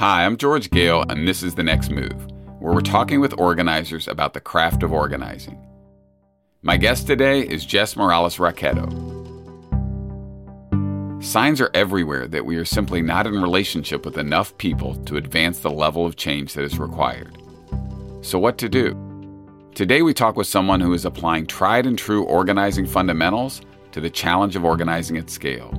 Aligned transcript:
Hi, 0.00 0.24
I'm 0.24 0.38
George 0.38 0.70
Goehl, 0.70 1.04
and 1.12 1.28
this 1.28 1.42
is 1.42 1.56
The 1.56 1.62
Next 1.62 1.90
Move, 1.90 2.26
where 2.58 2.72
we're 2.72 2.80
talking 2.80 3.20
with 3.20 3.38
organizers 3.38 4.08
about 4.08 4.32
the 4.32 4.40
craft 4.40 4.82
of 4.82 4.94
organizing. 4.94 5.58
My 6.62 6.78
guest 6.78 7.06
today 7.06 7.42
is 7.42 7.66
Jess 7.66 7.96
Morales 7.96 8.38
Rocketto. 8.38 8.88
Signs 11.22 11.60
are 11.60 11.70
everywhere 11.74 12.26
that 12.28 12.46
we 12.46 12.56
are 12.56 12.64
simply 12.64 13.02
not 13.02 13.26
in 13.26 13.42
relationship 13.42 14.06
with 14.06 14.16
enough 14.16 14.56
people 14.56 14.94
to 15.04 15.18
advance 15.18 15.58
the 15.58 15.70
level 15.70 16.06
of 16.06 16.16
change 16.16 16.54
that 16.54 16.64
is 16.64 16.78
required. 16.78 17.36
So, 18.22 18.38
what 18.38 18.56
to 18.56 18.70
do? 18.70 18.96
Today, 19.74 20.00
we 20.00 20.14
talk 20.14 20.34
with 20.34 20.46
someone 20.46 20.80
who 20.80 20.94
is 20.94 21.04
applying 21.04 21.44
tried 21.44 21.84
and 21.84 21.98
true 21.98 22.24
organizing 22.24 22.86
fundamentals 22.86 23.60
to 23.92 24.00
the 24.00 24.08
challenge 24.08 24.56
of 24.56 24.64
organizing 24.64 25.18
at 25.18 25.28
scale. 25.28 25.74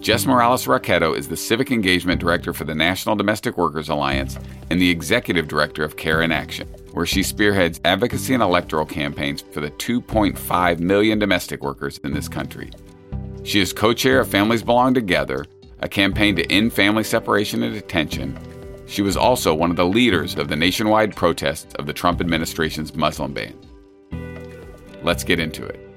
Jess 0.00 0.24
Morales 0.24 0.64
Rocketto 0.64 1.14
is 1.14 1.28
the 1.28 1.36
Civic 1.36 1.70
Engagement 1.70 2.22
Director 2.22 2.54
for 2.54 2.64
the 2.64 2.74
National 2.74 3.16
Domestic 3.16 3.58
Workers 3.58 3.90
Alliance 3.90 4.38
and 4.70 4.80
the 4.80 4.88
Executive 4.88 5.46
Director 5.46 5.84
of 5.84 5.98
Care 5.98 6.22
in 6.22 6.32
Action, 6.32 6.66
where 6.92 7.04
she 7.04 7.22
spearheads 7.22 7.82
advocacy 7.84 8.32
and 8.32 8.42
electoral 8.42 8.86
campaigns 8.86 9.42
for 9.42 9.60
the 9.60 9.70
2.5 9.72 10.80
million 10.80 11.18
domestic 11.18 11.62
workers 11.62 11.98
in 11.98 12.14
this 12.14 12.28
country. 12.28 12.70
She 13.44 13.60
is 13.60 13.74
co 13.74 13.92
chair 13.92 14.20
of 14.20 14.28
Families 14.28 14.62
Belong 14.62 14.94
Together, 14.94 15.44
a 15.80 15.88
campaign 15.88 16.34
to 16.36 16.50
end 16.50 16.72
family 16.72 17.04
separation 17.04 17.62
and 17.62 17.74
detention. 17.74 18.38
She 18.86 19.02
was 19.02 19.18
also 19.18 19.54
one 19.54 19.70
of 19.70 19.76
the 19.76 19.84
leaders 19.84 20.34
of 20.36 20.48
the 20.48 20.56
nationwide 20.56 21.14
protests 21.14 21.74
of 21.74 21.84
the 21.84 21.92
Trump 21.92 22.22
administration's 22.22 22.94
Muslim 22.94 23.34
ban. 23.34 23.54
Let's 25.02 25.24
get 25.24 25.38
into 25.38 25.66
it. 25.66 25.89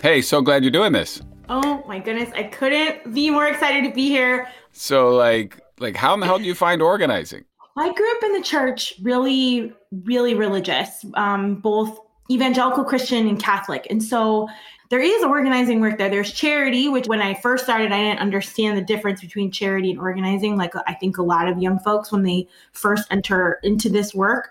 Hey, 0.00 0.22
so 0.22 0.40
glad 0.40 0.62
you're 0.62 0.70
doing 0.70 0.92
this. 0.92 1.20
Oh 1.48 1.82
my 1.88 1.98
goodness, 1.98 2.30
I 2.34 2.44
couldn't 2.44 3.12
be 3.12 3.30
more 3.30 3.48
excited 3.48 3.82
to 3.88 3.92
be 3.92 4.08
here. 4.08 4.48
So 4.72 5.10
like 5.10 5.60
like 5.80 5.96
how 5.96 6.14
in 6.14 6.20
the 6.20 6.26
hell 6.26 6.38
do 6.38 6.44
you 6.44 6.54
find 6.54 6.80
organizing? 6.80 7.44
I 7.76 7.92
grew 7.92 8.10
up 8.16 8.22
in 8.22 8.32
the 8.32 8.42
church, 8.42 8.94
really, 9.02 9.72
really 10.04 10.34
religious, 10.34 11.04
um, 11.14 11.56
both 11.56 11.98
evangelical 12.30 12.84
Christian 12.84 13.26
and 13.28 13.40
Catholic. 13.40 13.86
And 13.90 14.02
so 14.02 14.48
there 14.90 15.00
is 15.00 15.22
organizing 15.22 15.80
work 15.80 15.98
there. 15.98 16.08
There's 16.08 16.32
charity, 16.32 16.88
which 16.88 17.06
when 17.06 17.20
I 17.20 17.34
first 17.34 17.64
started, 17.64 17.92
I 17.92 17.98
didn't 17.98 18.20
understand 18.20 18.78
the 18.78 18.82
difference 18.82 19.20
between 19.20 19.50
charity 19.50 19.90
and 19.90 20.00
organizing, 20.00 20.56
like 20.56 20.74
I 20.86 20.94
think 20.94 21.18
a 21.18 21.22
lot 21.22 21.48
of 21.48 21.58
young 21.58 21.78
folks 21.78 22.10
when 22.10 22.22
they 22.22 22.48
first 22.72 23.06
enter 23.10 23.58
into 23.62 23.88
this 23.88 24.14
work. 24.14 24.50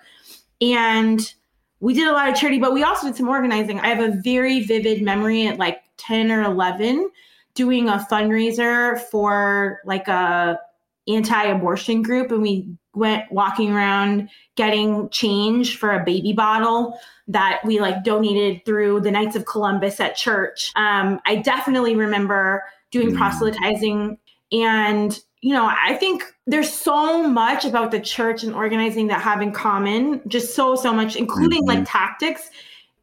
And 0.61 1.33
we 1.79 1.93
did 1.93 2.07
a 2.07 2.11
lot 2.11 2.29
of 2.29 2.35
charity, 2.35 2.59
but 2.59 2.73
we 2.73 2.83
also 2.83 3.07
did 3.07 3.15
some 3.15 3.29
organizing. 3.29 3.79
I 3.79 3.87
have 3.87 3.99
a 3.99 4.19
very 4.21 4.61
vivid 4.61 5.01
memory 5.01 5.47
at 5.47 5.57
like 5.57 5.83
10 5.97 6.31
or 6.31 6.43
11 6.43 7.09
doing 7.53 7.89
a 7.89 8.05
fundraiser 8.09 8.99
for 8.99 9.79
like 9.85 10.07
a 10.07 10.59
anti-abortion 11.07 12.01
group 12.01 12.31
and 12.31 12.41
we 12.41 12.67
went 12.93 13.31
walking 13.31 13.71
around 13.71 14.29
getting 14.55 15.07
change 15.09 15.77
for 15.77 15.91
a 15.91 16.03
baby 16.03 16.33
bottle 16.33 16.99
that 17.27 17.61
we 17.63 17.79
like 17.79 18.03
donated 18.03 18.65
through 18.65 18.99
the 18.99 19.11
Knights 19.11 19.35
of 19.35 19.45
Columbus 19.45 19.99
at 19.99 20.15
church. 20.15 20.71
Um, 20.75 21.19
I 21.25 21.37
definitely 21.37 21.95
remember 21.95 22.63
doing 22.91 23.11
mm. 23.11 23.17
proselytizing 23.17 24.17
and 24.51 25.19
you 25.41 25.53
know, 25.53 25.71
I 25.71 25.93
think 25.93 26.23
there's 26.47 26.71
so 26.73 27.27
much 27.27 27.63
about 27.63 27.91
the 27.91 27.99
church 27.99 28.43
and 28.43 28.55
organizing 28.55 29.07
that 29.07 29.21
have 29.21 29.41
in 29.41 29.51
common, 29.51 30.19
just 30.27 30.55
so, 30.55 30.75
so 30.75 30.91
much, 30.91 31.15
including 31.15 31.61
mm-hmm. 31.61 31.79
like 31.79 31.87
tactics. 31.87 32.49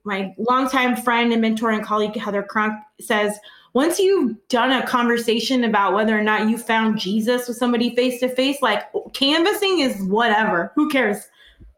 My 0.02 0.34
longtime 0.36 0.96
friend 0.96 1.32
and 1.32 1.40
mentor 1.40 1.70
and 1.70 1.84
colleague, 1.84 2.16
Heather 2.16 2.42
Cronk, 2.42 2.74
says, 3.00 3.38
once 3.72 3.98
you've 3.98 4.36
done 4.48 4.72
a 4.72 4.86
conversation 4.86 5.64
about 5.64 5.94
whether 5.94 6.18
or 6.18 6.22
not 6.22 6.48
you 6.50 6.58
found 6.58 6.98
Jesus 6.98 7.48
with 7.48 7.56
somebody 7.56 7.94
face 7.94 8.20
to 8.20 8.28
face, 8.28 8.60
like 8.60 8.82
canvassing 9.14 9.78
is 9.78 10.02
whatever. 10.02 10.72
Who 10.74 10.90
cares? 10.90 11.28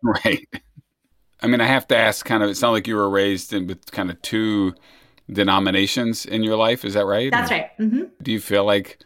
Right. 0.02 0.48
I 1.42 1.46
mean, 1.46 1.60
I 1.60 1.66
have 1.66 1.86
to 1.88 1.96
ask 1.96 2.24
kind 2.24 2.42
of, 2.42 2.48
it 2.50 2.56
sounds 2.56 2.72
like 2.72 2.86
you 2.86 2.96
were 2.96 3.10
raised 3.10 3.52
in, 3.52 3.66
with 3.66 3.92
kind 3.92 4.10
of 4.10 4.20
two 4.22 4.74
denominations 5.30 6.24
in 6.26 6.42
your 6.42 6.56
life. 6.56 6.84
Is 6.84 6.94
that 6.94 7.04
right? 7.06 7.30
That's 7.30 7.50
right. 7.50 7.70
Mm-hmm. 7.78 8.04
Do 8.22 8.32
you 8.32 8.40
feel 8.40 8.64
like 8.64 8.98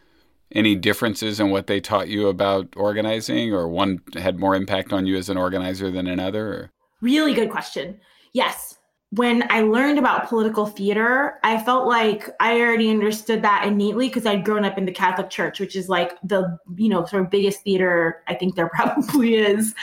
any 0.53 0.75
differences 0.75 1.41
in 1.41 1.51
what 1.51 1.67
they 1.67 1.81
taught 1.81 2.09
you 2.09 2.29
about 2.29 2.69
organizing, 2.77 3.53
or 3.53 3.69
one 3.69 4.01
had 4.15 4.39
more 4.39 4.55
impact 4.55 4.93
on 4.93 5.07
you 5.07 5.17
as 5.17 5.29
an 5.29 5.37
organizer 5.37 5.91
than 5.91 6.07
another? 6.07 6.49
Or? 6.49 6.71
Really 7.01 7.35
good 7.35 7.51
question. 7.51 8.01
Yes. 8.33 8.77
When 9.13 9.45
I 9.51 9.63
learned 9.63 9.99
about 9.99 10.29
political 10.29 10.67
theater, 10.67 11.41
I 11.43 11.61
felt 11.63 11.89
like 11.89 12.29
I 12.39 12.61
already 12.61 12.91
understood 12.91 13.43
that 13.43 13.67
innately 13.67 14.09
because 14.09 14.25
I'd 14.25 14.45
grown 14.45 14.65
up 14.65 14.79
in 14.79 14.85
the 14.85 14.93
Catholic 14.93 15.31
Church, 15.31 15.59
which 15.59 15.75
is 15.75 15.89
like 15.89 16.13
the, 16.23 16.57
you 16.77 16.89
know, 16.89 17.05
sort 17.07 17.25
of 17.25 17.31
biggest 17.31 17.63
theater 17.63 18.23
I 18.29 18.35
think 18.35 18.55
there 18.55 18.69
probably 18.75 19.35
is. 19.35 19.75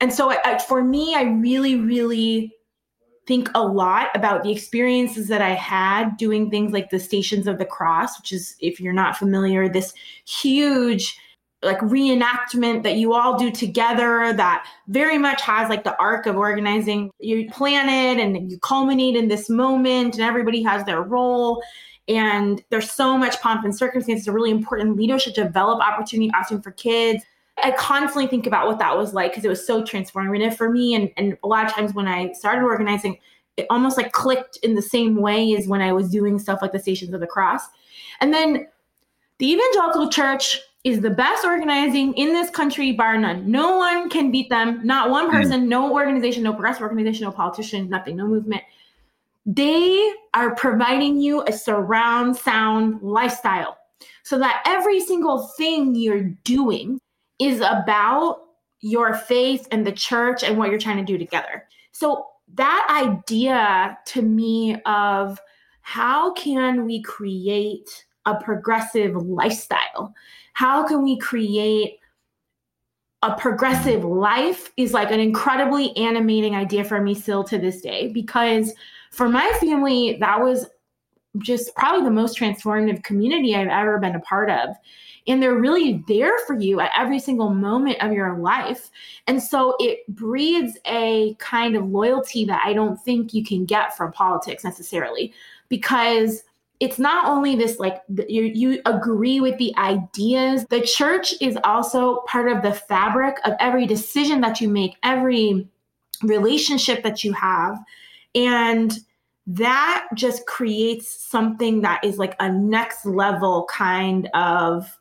And 0.00 0.12
so 0.12 0.30
I, 0.30 0.58
for 0.58 0.82
me, 0.82 1.14
I 1.14 1.22
really, 1.24 1.76
really 1.76 2.54
think 3.32 3.48
a 3.54 3.66
lot 3.66 4.10
about 4.14 4.42
the 4.42 4.52
experiences 4.52 5.26
that 5.28 5.40
I 5.40 5.54
had 5.54 6.18
doing 6.18 6.50
things 6.50 6.70
like 6.70 6.90
the 6.90 7.00
Stations 7.00 7.46
of 7.46 7.56
the 7.56 7.64
Cross, 7.64 8.20
which 8.20 8.30
is, 8.30 8.54
if 8.60 8.78
you're 8.78 8.92
not 8.92 9.16
familiar, 9.16 9.70
this 9.70 9.94
huge 10.26 11.18
like 11.62 11.78
reenactment 11.78 12.82
that 12.82 12.96
you 12.96 13.14
all 13.14 13.38
do 13.38 13.50
together 13.50 14.34
that 14.34 14.66
very 14.88 15.16
much 15.16 15.40
has 15.40 15.70
like 15.70 15.82
the 15.82 15.96
arc 15.98 16.26
of 16.26 16.36
organizing 16.36 17.10
you 17.20 17.48
plan 17.50 17.88
it 17.88 18.20
and 18.22 18.50
you 18.50 18.58
culminate 18.58 19.16
in 19.16 19.28
this 19.28 19.48
moment 19.48 20.16
and 20.16 20.24
everybody 20.24 20.62
has 20.62 20.84
their 20.84 21.00
role. 21.00 21.62
And 22.08 22.62
there's 22.68 22.90
so 22.90 23.16
much 23.16 23.40
pomp 23.40 23.64
and 23.64 23.74
circumstance. 23.74 24.20
It's 24.20 24.28
a 24.28 24.32
really 24.32 24.50
important 24.50 24.96
leadership 24.96 25.32
develop 25.32 25.80
opportunity 25.80 26.30
often 26.34 26.60
for 26.60 26.72
kids 26.72 27.24
I 27.62 27.72
constantly 27.72 28.26
think 28.26 28.46
about 28.46 28.66
what 28.66 28.78
that 28.78 28.96
was 28.96 29.14
like 29.14 29.32
because 29.32 29.44
it 29.44 29.48
was 29.48 29.66
so 29.66 29.82
transformative 29.82 30.56
for 30.56 30.70
me. 30.70 30.94
And, 30.94 31.10
and 31.16 31.36
a 31.42 31.48
lot 31.48 31.66
of 31.66 31.72
times 31.72 31.94
when 31.94 32.08
I 32.08 32.32
started 32.32 32.64
organizing, 32.64 33.18
it 33.56 33.66
almost 33.68 33.96
like 33.96 34.12
clicked 34.12 34.58
in 34.62 34.74
the 34.74 34.82
same 34.82 35.16
way 35.16 35.54
as 35.54 35.68
when 35.68 35.82
I 35.82 35.92
was 35.92 36.08
doing 36.08 36.38
stuff 36.38 36.60
like 36.62 36.72
the 36.72 36.78
Stations 36.78 37.12
of 37.12 37.20
the 37.20 37.26
Cross. 37.26 37.62
And 38.20 38.32
then 38.32 38.66
the 39.38 39.52
evangelical 39.52 40.08
church 40.08 40.58
is 40.84 41.00
the 41.00 41.10
best 41.10 41.44
organizing 41.44 42.14
in 42.14 42.28
this 42.28 42.50
country, 42.50 42.92
bar 42.92 43.16
none. 43.18 43.48
No 43.48 43.76
one 43.76 44.08
can 44.08 44.32
beat 44.32 44.48
them. 44.50 44.80
Not 44.84 45.10
one 45.10 45.26
hmm. 45.26 45.32
person, 45.32 45.68
no 45.68 45.92
organization, 45.92 46.42
no 46.42 46.52
progressive 46.52 46.82
organization, 46.82 47.24
no 47.24 47.32
politician, 47.32 47.88
nothing, 47.88 48.16
no 48.16 48.26
movement. 48.26 48.62
They 49.44 50.12
are 50.34 50.54
providing 50.54 51.20
you 51.20 51.42
a 51.42 51.52
surround 51.52 52.36
sound 52.36 53.02
lifestyle 53.02 53.76
so 54.22 54.38
that 54.38 54.62
every 54.66 55.00
single 55.00 55.48
thing 55.56 55.94
you're 55.94 56.24
doing 56.44 57.00
is 57.46 57.60
about 57.60 58.40
your 58.80 59.14
faith 59.14 59.68
and 59.70 59.86
the 59.86 59.92
church 59.92 60.42
and 60.42 60.58
what 60.58 60.70
you're 60.70 60.78
trying 60.78 60.98
to 60.98 61.04
do 61.04 61.16
together. 61.16 61.64
So 61.92 62.26
that 62.54 62.86
idea 62.90 63.98
to 64.06 64.22
me 64.22 64.80
of 64.82 65.40
how 65.82 66.32
can 66.34 66.84
we 66.84 67.02
create 67.02 68.04
a 68.26 68.34
progressive 68.34 69.16
lifestyle? 69.16 70.14
How 70.54 70.86
can 70.86 71.02
we 71.02 71.18
create 71.18 71.98
a 73.22 73.34
progressive 73.36 74.04
life 74.04 74.72
is 74.76 74.92
like 74.92 75.12
an 75.12 75.20
incredibly 75.20 75.96
animating 75.96 76.56
idea 76.56 76.82
for 76.82 77.00
me 77.00 77.14
still 77.14 77.44
to 77.44 77.56
this 77.56 77.80
day 77.80 78.08
because 78.08 78.72
for 79.12 79.28
my 79.28 79.48
family 79.60 80.16
that 80.18 80.40
was 80.40 80.66
just 81.38 81.74
probably 81.74 82.04
the 82.04 82.10
most 82.10 82.38
transformative 82.38 83.02
community 83.02 83.54
I've 83.54 83.68
ever 83.68 83.98
been 83.98 84.14
a 84.14 84.20
part 84.20 84.50
of. 84.50 84.70
And 85.28 85.40
they're 85.40 85.54
really 85.54 86.04
there 86.08 86.36
for 86.46 86.58
you 86.58 86.80
at 86.80 86.90
every 86.96 87.20
single 87.20 87.50
moment 87.50 88.02
of 88.02 88.12
your 88.12 88.38
life. 88.38 88.90
And 89.28 89.40
so 89.40 89.76
it 89.78 90.00
breeds 90.08 90.76
a 90.86 91.34
kind 91.38 91.76
of 91.76 91.86
loyalty 91.86 92.44
that 92.46 92.60
I 92.64 92.72
don't 92.72 93.00
think 93.00 93.32
you 93.32 93.44
can 93.44 93.64
get 93.64 93.96
from 93.96 94.12
politics 94.12 94.64
necessarily. 94.64 95.32
Because 95.68 96.42
it's 96.80 96.98
not 96.98 97.26
only 97.26 97.54
this 97.54 97.78
like 97.78 98.02
you 98.26 98.42
you 98.42 98.82
agree 98.86 99.38
with 99.38 99.56
the 99.58 99.72
ideas. 99.78 100.66
The 100.66 100.80
church 100.80 101.32
is 101.40 101.56
also 101.62 102.22
part 102.26 102.50
of 102.50 102.60
the 102.60 102.72
fabric 102.72 103.36
of 103.44 103.54
every 103.60 103.86
decision 103.86 104.40
that 104.40 104.60
you 104.60 104.68
make 104.68 104.96
every 105.04 105.68
relationship 106.24 107.04
that 107.04 107.22
you 107.22 107.32
have. 107.34 107.78
And 108.34 108.98
that 109.46 110.06
just 110.14 110.46
creates 110.46 111.08
something 111.08 111.80
that 111.82 112.04
is 112.04 112.18
like 112.18 112.36
a 112.40 112.50
next 112.50 113.04
level 113.04 113.66
kind 113.70 114.28
of 114.34 114.98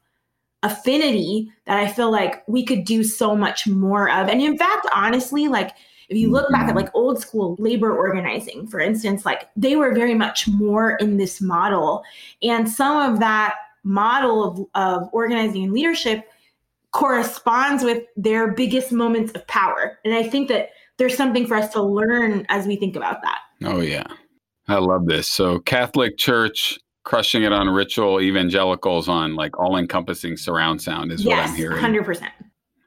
affinity 0.64 1.52
that 1.66 1.78
I 1.78 1.88
feel 1.88 2.12
like 2.12 2.44
we 2.48 2.66
could 2.66 2.84
do 2.84 3.04
so 3.04 3.36
much 3.36 3.68
more 3.68 4.10
of. 4.10 4.28
And 4.30 4.42
in 4.42 4.58
fact, 4.58 4.88
honestly, 4.94 5.48
like 5.48 5.72
if 6.10 6.18
you 6.18 6.30
look 6.30 6.52
back 6.52 6.70
at 6.70 6.76
like 6.76 6.90
old 6.94 7.22
school 7.22 7.56
labor 7.58 7.96
organizing, 7.96 8.68
for 8.68 8.80
instance, 8.80 9.26
like 9.26 9.50
they 9.56 9.76
were 9.76 9.94
very 9.94 10.14
much 10.14 10.48
more 10.48 10.98
in 10.98 11.18
this 11.18 11.40
model. 11.40 12.04
And 12.44 12.70
some 12.70 13.14
of 13.14 13.20
that 13.22 13.56
model 13.84 14.44
of, 14.44 14.66
of 14.76 15.10
organizing 15.14 15.64
and 15.64 15.74
leadership 15.74 16.30
corresponds 16.92 17.84
with 17.84 18.04
their 18.18 18.52
biggest 18.52 18.92
moments 18.92 19.32
of 19.34 19.48
power. 19.48 20.00
And 20.04 20.14
I 20.14 20.24
think 20.24 20.50
that 20.50 20.72
there's 20.98 21.16
something 21.16 21.48
for 21.48 21.56
us 21.56 21.72
to 21.74 21.82
learn 21.82 22.46
as 22.50 22.68
we 22.68 22.76
think 22.76 22.96
about 22.96 23.22
that. 23.24 23.40
Oh, 23.64 23.80
yeah. 23.80 24.04
I 24.68 24.76
love 24.76 25.06
this. 25.06 25.28
So, 25.28 25.60
Catholic 25.60 26.18
Church, 26.18 26.80
crushing 27.04 27.44
it 27.44 27.52
on 27.52 27.68
ritual 27.70 28.22
evangelicals 28.22 29.10
on 29.10 29.36
like 29.36 29.58
all 29.60 29.78
encompassing 29.78 30.38
surround 30.38 30.82
sound 30.82 31.12
is 31.12 31.24
yes, 31.24 31.38
what 31.38 31.50
I'm 31.50 31.56
hearing. 31.56 31.80
Hundred 31.80 32.06
percent. 32.06 32.32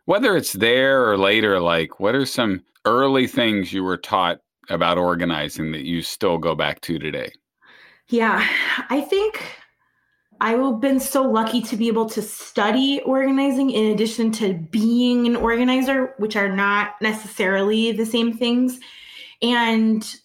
Whether 0.06 0.36
it's 0.36 0.52
there 0.52 1.08
or 1.08 1.16
later, 1.16 1.60
like 1.60 1.98
what 1.98 2.14
are 2.14 2.26
some 2.26 2.62
early 2.84 3.26
things 3.26 3.72
you 3.72 3.82
were 3.82 3.96
taught 3.96 4.38
about 4.70 4.98
organizing 4.98 5.72
that 5.72 5.84
you 5.84 6.02
still 6.02 6.38
go 6.38 6.54
back 6.54 6.80
to 6.82 6.98
today? 6.98 7.32
Yeah, 8.08 8.46
I 8.90 9.00
think 9.00 9.42
I've 10.40 10.80
been 10.80 11.00
so 11.00 11.22
lucky 11.22 11.62
to 11.62 11.76
be 11.76 11.88
able 11.88 12.08
to 12.10 12.20
study 12.20 13.00
organizing 13.06 13.70
in 13.70 13.92
addition 13.92 14.30
to 14.32 14.54
being 14.54 15.26
an 15.26 15.36
organizer, 15.36 16.14
which 16.18 16.36
are 16.36 16.54
not 16.54 17.00
necessarily 17.00 17.92
the 17.92 18.06
same 18.06 18.36
things. 18.36 18.78
And, 19.40 20.16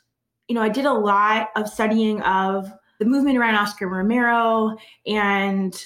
you 0.49 0.55
know, 0.55 0.61
I 0.61 0.69
did 0.69 0.85
a 0.85 0.93
lot 0.93 1.51
of 1.55 1.69
studying 1.69 2.21
of 2.23 2.73
the 2.97 3.05
movement 3.05 3.37
around 3.37 3.55
Oscar 3.55 3.87
Romero 3.87 4.75
and 5.05 5.85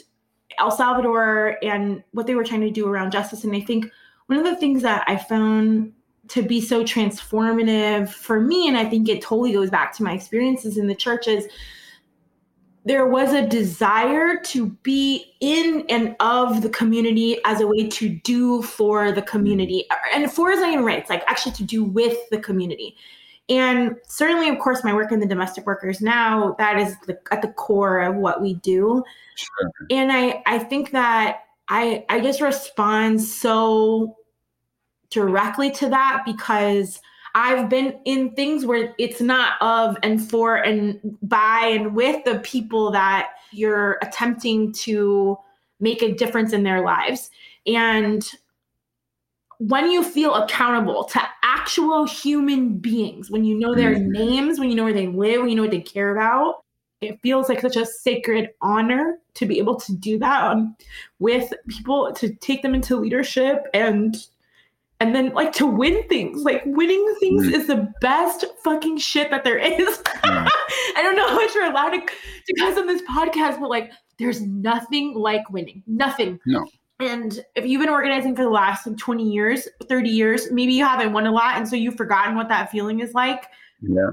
El 0.57 0.71
Salvador 0.71 1.57
and 1.62 2.01
what 2.12 2.25
they 2.25 2.33
were 2.33 2.45
trying 2.45 2.62
to 2.62 2.71
do 2.71 2.88
around 2.88 3.12
justice. 3.12 3.44
And 3.44 3.54
I 3.54 3.60
think 3.60 3.92
one 4.27 4.39
of 4.39 4.45
the 4.45 4.56
things 4.56 4.81
that 4.81 5.04
I 5.06 5.18
found 5.18 5.92
to 6.30 6.42
be 6.42 6.62
so 6.62 6.83
transformative 6.83 8.10
for 8.10 8.39
me, 8.39 8.69
and 8.69 8.77
I 8.77 8.86
think 8.86 9.10
it 9.10 9.21
totally 9.21 9.51
goes 9.51 9.69
back 9.69 9.94
to 9.98 10.04
my 10.04 10.13
experiences 10.13 10.77
in 10.77 10.88
the 10.88 10.95
churches, 10.95 11.45
there 12.86 13.06
was 13.06 13.33
a 13.33 13.45
desire 13.45 14.38
to 14.45 14.68
be 14.83 15.36
in 15.42 15.86
and 15.89 16.15
of 16.21 16.62
the 16.62 16.69
community 16.69 17.38
as 17.44 17.60
a 17.60 17.68
way 17.68 17.89
to 17.89 18.10
do 18.10 18.62
for 18.62 19.12
the 19.12 19.21
community. 19.21 19.86
And 20.13 20.31
for 20.31 20.51
is 20.51 20.62
not 20.62 20.71
even 20.71 20.86
right, 20.86 21.00
it's 21.00 21.10
like 21.10 21.24
actually 21.27 21.54
to 21.54 21.63
do 21.63 21.83
with 21.83 22.18
the 22.30 22.39
community. 22.39 22.95
And 23.50 23.95
certainly, 24.07 24.48
of 24.50 24.60
course, 24.60 24.84
my 24.84 24.94
work 24.94 25.12
in 25.12 25.19
the 25.19 25.25
domestic 25.25 25.66
workers 25.66 26.01
now, 26.01 26.56
that 26.57 26.80
is 26.80 26.95
the, 27.07 27.19
at 27.31 27.42
the 27.42 27.50
core 27.50 28.00
of 28.00 28.16
what 28.16 28.42
we 28.42 28.56
do. 28.56 29.04
Sure. 29.36 29.72
And 29.90 30.12
I, 30.12 30.42
I 30.45 30.60
think 30.60 30.92
that 30.92 31.42
I, 31.68 32.06
I 32.10 32.19
just 32.22 32.40
respond 32.42 33.22
so 33.22 34.16
directly 35.10 35.72
to 35.72 35.90
that 35.90 36.24
because 36.25 37.01
I've 37.36 37.69
been 37.69 38.00
in 38.06 38.31
things 38.31 38.66
where 38.66 38.94
it's 38.98 39.19
not 39.19 39.62
of 39.62 39.98
and 40.04 40.22
for 40.22 40.56
and 40.56 41.00
by 41.22 41.72
and 41.72 41.96
with 41.96 42.24
the 42.25 42.39
people 42.39 42.92
that 42.92 43.31
you're 43.51 43.98
attempting 44.01 44.72
to 44.74 45.38
make 45.80 46.01
a 46.01 46.13
difference 46.13 46.54
in 46.54 46.63
their 46.63 46.84
lives. 46.84 47.30
And 47.66 48.24
when 49.57 49.92
you 49.92 50.04
feel 50.04 50.36
accountable 50.36 51.04
to 51.06 51.22
actual 51.63 52.06
human 52.06 52.77
beings, 52.77 53.31
when 53.31 53.45
you 53.45 53.57
know 53.57 53.74
their 53.74 53.95
mm-hmm. 53.95 54.12
names, 54.12 54.60
when 54.60 54.69
you 54.69 54.75
know 54.75 54.83
where 54.83 54.92
they 54.92 55.07
live, 55.07 55.39
when 55.39 55.50
you 55.50 55.56
know 55.56 55.62
what 55.62 55.71
they 55.71 55.80
care 55.80 56.12
about, 56.12 56.62
it 57.00 57.21
feels 57.21 57.48
like 57.48 57.62
such 57.62 57.77
a 57.77 57.86
sacred 57.86 58.50
honor 58.62 59.18
to 59.36 59.45
be 59.45 59.60
able 59.60 59.80
to 59.80 59.95
do 59.95 60.19
that 60.19 60.44
um, 60.44 60.75
with 61.19 61.54
people, 61.69 62.12
to 62.13 62.33
take 62.36 62.63
them 62.63 62.75
into 62.75 62.98
leadership 62.98 63.63
and 63.74 64.27
and 65.00 65.15
then 65.15 65.33
like 65.33 65.54
to 65.54 65.65
win 65.65 66.04
things. 66.10 66.44
Like 66.44 66.63
winning 66.65 67.15
things 67.21 67.48
mm. 67.48 67.54
is 67.54 67.68
the 67.68 67.89
best 68.01 68.44
fucking 68.65 68.98
shit 68.98 69.31
that 69.31 69.45
there 69.45 69.57
is. 69.57 70.01
Mm. 70.24 70.48
I 70.95 71.01
don't 71.04 71.18
know 71.18 71.27
how 71.27 71.36
much 71.36 71.54
you're 71.54 71.65
allowed 71.65 71.89
to 71.89 72.01
discuss 72.48 72.77
on 72.77 72.88
this 72.88 73.01
podcast, 73.01 73.60
but 73.60 73.69
like 73.69 73.92
there's 74.18 74.42
nothing 74.42 75.13
like 75.15 75.50
winning. 75.50 75.83
Nothing. 75.86 76.39
No. 76.45 76.65
And 77.04 77.44
if 77.56 77.66
you've 77.66 77.82
been 77.82 77.90
organizing 77.90 78.36
for 78.36 78.44
the 78.44 78.50
last 78.50 78.88
like 78.88 78.98
20 78.98 79.30
years, 79.30 79.68
30 79.90 80.10
years, 80.10 80.52
maybe 80.52 80.74
you 80.74 80.86
haven't 80.86 81.12
won 81.12 81.28
a 81.28 81.32
lot. 81.32 81.58
And 81.58 81.68
so 81.68 81.76
you've 81.76 81.98
forgotten 81.98 82.36
what 82.36 82.48
that 82.50 82.72
feeling 82.72 83.02
is 83.02 83.14
like. 83.14 83.46
Yeah. 83.82 84.12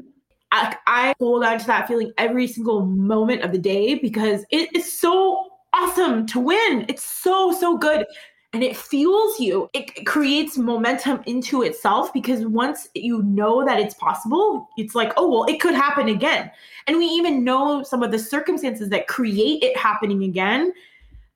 I, 0.53 0.77
I 0.87 1.15
hold 1.21 1.45
on 1.45 1.59
to 1.61 1.67
that 1.67 1.87
feeling 1.87 2.13
every 2.19 2.49
single 2.49 2.85
moment 2.85 3.43
of 3.43 3.53
the 3.53 3.59
day 3.59 3.95
because 3.95 4.45
it 4.51 4.75
is 4.75 4.93
so 4.93 5.47
awesome 5.73 6.27
to 6.27 6.41
win. 6.41 6.85
It's 6.89 7.05
so, 7.05 7.53
so 7.53 7.79
good. 7.79 8.07
And 8.53 8.65
it 8.65 8.77
fuels 8.77 9.39
you. 9.39 9.71
It 9.73 10.05
creates 10.07 10.59
momentum 10.59 11.23
into 11.27 11.63
itself 11.63 12.13
because 12.13 12.45
once 12.45 12.89
you 12.95 13.23
know 13.23 13.65
that 13.65 13.79
it's 13.79 13.95
possible, 13.95 14.69
it's 14.77 14.97
like, 14.97 15.13
oh, 15.17 15.31
well, 15.31 15.45
it 15.45 15.61
could 15.61 15.75
happen 15.75 16.09
again. 16.09 16.51
And 16.89 16.99
we 16.99 17.05
even 17.05 17.45
know 17.45 17.85
some 17.85 18.03
of 18.03 18.11
the 18.11 18.19
circumstances 18.19 18.89
that 18.89 19.07
create 19.07 19.63
it 19.63 19.77
happening 19.77 20.25
again. 20.25 20.73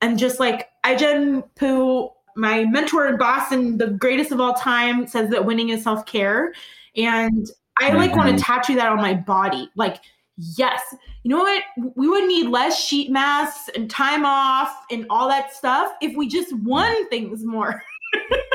And 0.01 0.19
just 0.19 0.41
like 0.41 0.67
Ai-jen 0.85 1.41
Poo, 1.55 2.09
my 2.35 2.65
mentor 2.65 3.07
in 3.07 3.17
Boston, 3.17 3.77
the 3.77 3.87
greatest 3.87 4.31
of 4.31 4.39
all 4.39 4.53
time, 4.53 5.07
says 5.07 5.29
that 5.31 5.43
winning 5.43 5.69
is 5.69 5.83
self 5.83 6.05
care. 6.05 6.53
And 6.95 7.49
I 7.79 7.91
like 7.93 8.11
mm-hmm. 8.11 8.19
want 8.19 8.37
to 8.37 8.43
tattoo 8.43 8.75
that 8.75 8.91
on 8.91 8.97
my 8.97 9.15
body. 9.15 9.69
Like, 9.75 10.01
yes, 10.37 10.81
you 11.23 11.29
know 11.29 11.39
what? 11.39 11.63
We 11.95 12.07
would 12.07 12.25
need 12.25 12.49
less 12.49 12.79
sheet 12.79 13.09
masks 13.09 13.69
and 13.75 13.89
time 13.89 14.25
off 14.25 14.85
and 14.91 15.05
all 15.09 15.27
that 15.27 15.53
stuff 15.53 15.91
if 16.01 16.15
we 16.15 16.27
just 16.27 16.53
won 16.57 17.09
things 17.09 17.43
more. 17.43 17.81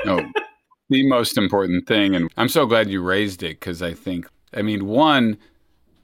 no, 0.04 0.24
the 0.88 1.06
most 1.08 1.36
important 1.36 1.88
thing. 1.88 2.14
And 2.14 2.30
I'm 2.36 2.48
so 2.48 2.64
glad 2.64 2.90
you 2.90 3.02
raised 3.02 3.42
it 3.42 3.60
because 3.60 3.82
I 3.82 3.92
think, 3.92 4.28
I 4.54 4.62
mean, 4.62 4.86
one, 4.86 5.36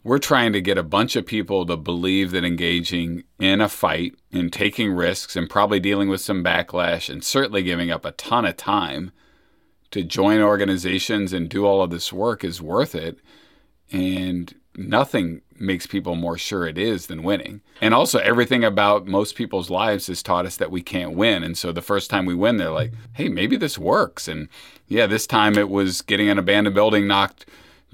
we're 0.06 0.18
trying 0.18 0.52
to 0.52 0.60
get 0.60 0.78
a 0.78 0.84
bunch 0.84 1.16
of 1.16 1.26
people 1.26 1.66
to 1.66 1.76
believe 1.76 2.30
that 2.30 2.44
engaging 2.44 3.24
in 3.40 3.60
a 3.60 3.68
fight 3.68 4.14
and 4.30 4.52
taking 4.52 4.92
risks 4.92 5.34
and 5.34 5.50
probably 5.50 5.80
dealing 5.80 6.08
with 6.08 6.20
some 6.20 6.44
backlash 6.44 7.10
and 7.10 7.24
certainly 7.24 7.60
giving 7.60 7.90
up 7.90 8.04
a 8.04 8.12
ton 8.12 8.44
of 8.44 8.56
time 8.56 9.10
to 9.90 10.04
join 10.04 10.40
organizations 10.40 11.32
and 11.32 11.48
do 11.48 11.66
all 11.66 11.82
of 11.82 11.90
this 11.90 12.12
work 12.12 12.44
is 12.44 12.62
worth 12.62 12.94
it. 12.94 13.18
And 13.90 14.54
nothing 14.76 15.42
makes 15.58 15.88
people 15.88 16.14
more 16.14 16.38
sure 16.38 16.68
it 16.68 16.78
is 16.78 17.08
than 17.08 17.24
winning. 17.24 17.60
And 17.80 17.92
also, 17.92 18.20
everything 18.20 18.62
about 18.62 19.08
most 19.08 19.34
people's 19.34 19.70
lives 19.70 20.06
has 20.06 20.22
taught 20.22 20.46
us 20.46 20.56
that 20.58 20.70
we 20.70 20.82
can't 20.82 21.16
win. 21.16 21.42
And 21.42 21.58
so 21.58 21.72
the 21.72 21.82
first 21.82 22.10
time 22.10 22.26
we 22.26 22.34
win, 22.36 22.58
they're 22.58 22.70
like, 22.70 22.92
hey, 23.14 23.28
maybe 23.28 23.56
this 23.56 23.76
works. 23.76 24.28
And 24.28 24.50
yeah, 24.86 25.08
this 25.08 25.26
time 25.26 25.58
it 25.58 25.68
was 25.68 26.00
getting 26.00 26.28
an 26.28 26.38
abandoned 26.38 26.76
building 26.76 27.08
knocked 27.08 27.44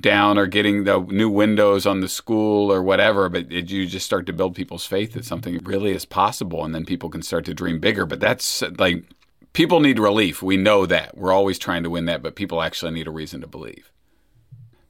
down 0.02 0.37
or 0.37 0.46
getting 0.46 0.84
the 0.84 0.99
new 1.00 1.31
windows 1.31 1.87
on 1.87 2.00
the 2.00 2.08
school 2.08 2.70
or 2.72 2.82
whatever, 2.82 3.28
but 3.28 3.50
it, 3.50 3.70
you 3.70 3.87
just 3.87 4.04
start 4.04 4.26
to 4.26 4.32
build 4.32 4.54
people's 4.54 4.84
faith 4.84 5.14
that 5.14 5.25
something 5.25 5.58
really 5.64 5.93
is 5.93 6.04
possible 6.04 6.64
and 6.64 6.75
then 6.75 6.84
people 6.84 7.08
can 7.08 7.22
start 7.22 7.44
to 7.46 7.54
dream 7.54 7.78
bigger. 7.78 8.04
But 8.04 8.20
that's 8.20 8.62
like 8.78 9.04
people 9.52 9.81
need 9.81 9.99
relief. 9.99 10.43
We 10.43 10.56
know 10.56 10.84
that. 10.87 11.16
We're 11.16 11.32
always 11.32 11.58
trying 11.58 11.84
to 11.84 11.90
win 11.90 12.04
that, 12.06 12.22
but 12.22 12.37
people 12.37 12.60
actually 12.60 12.93
need 12.93 13.06
a 13.06 13.12
reason 13.12 13.40
to 13.40 13.46
believe. 13.46 13.90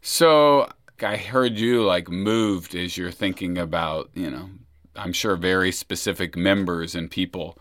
So 0.01 0.69
I 1.01 1.17
heard 1.17 1.59
you 1.59 1.85
like 1.85 2.09
moved 2.09 2.75
as 2.75 2.97
you're 2.97 3.13
thinking 3.13 3.59
about, 3.59 4.11
you 4.15 4.31
know, 4.31 4.51
I'm 4.97 5.13
sure 5.13 5.37
very 5.37 5.73
specific 5.73 6.37
members 6.37 6.95
and 6.95 7.11
people, 7.11 7.59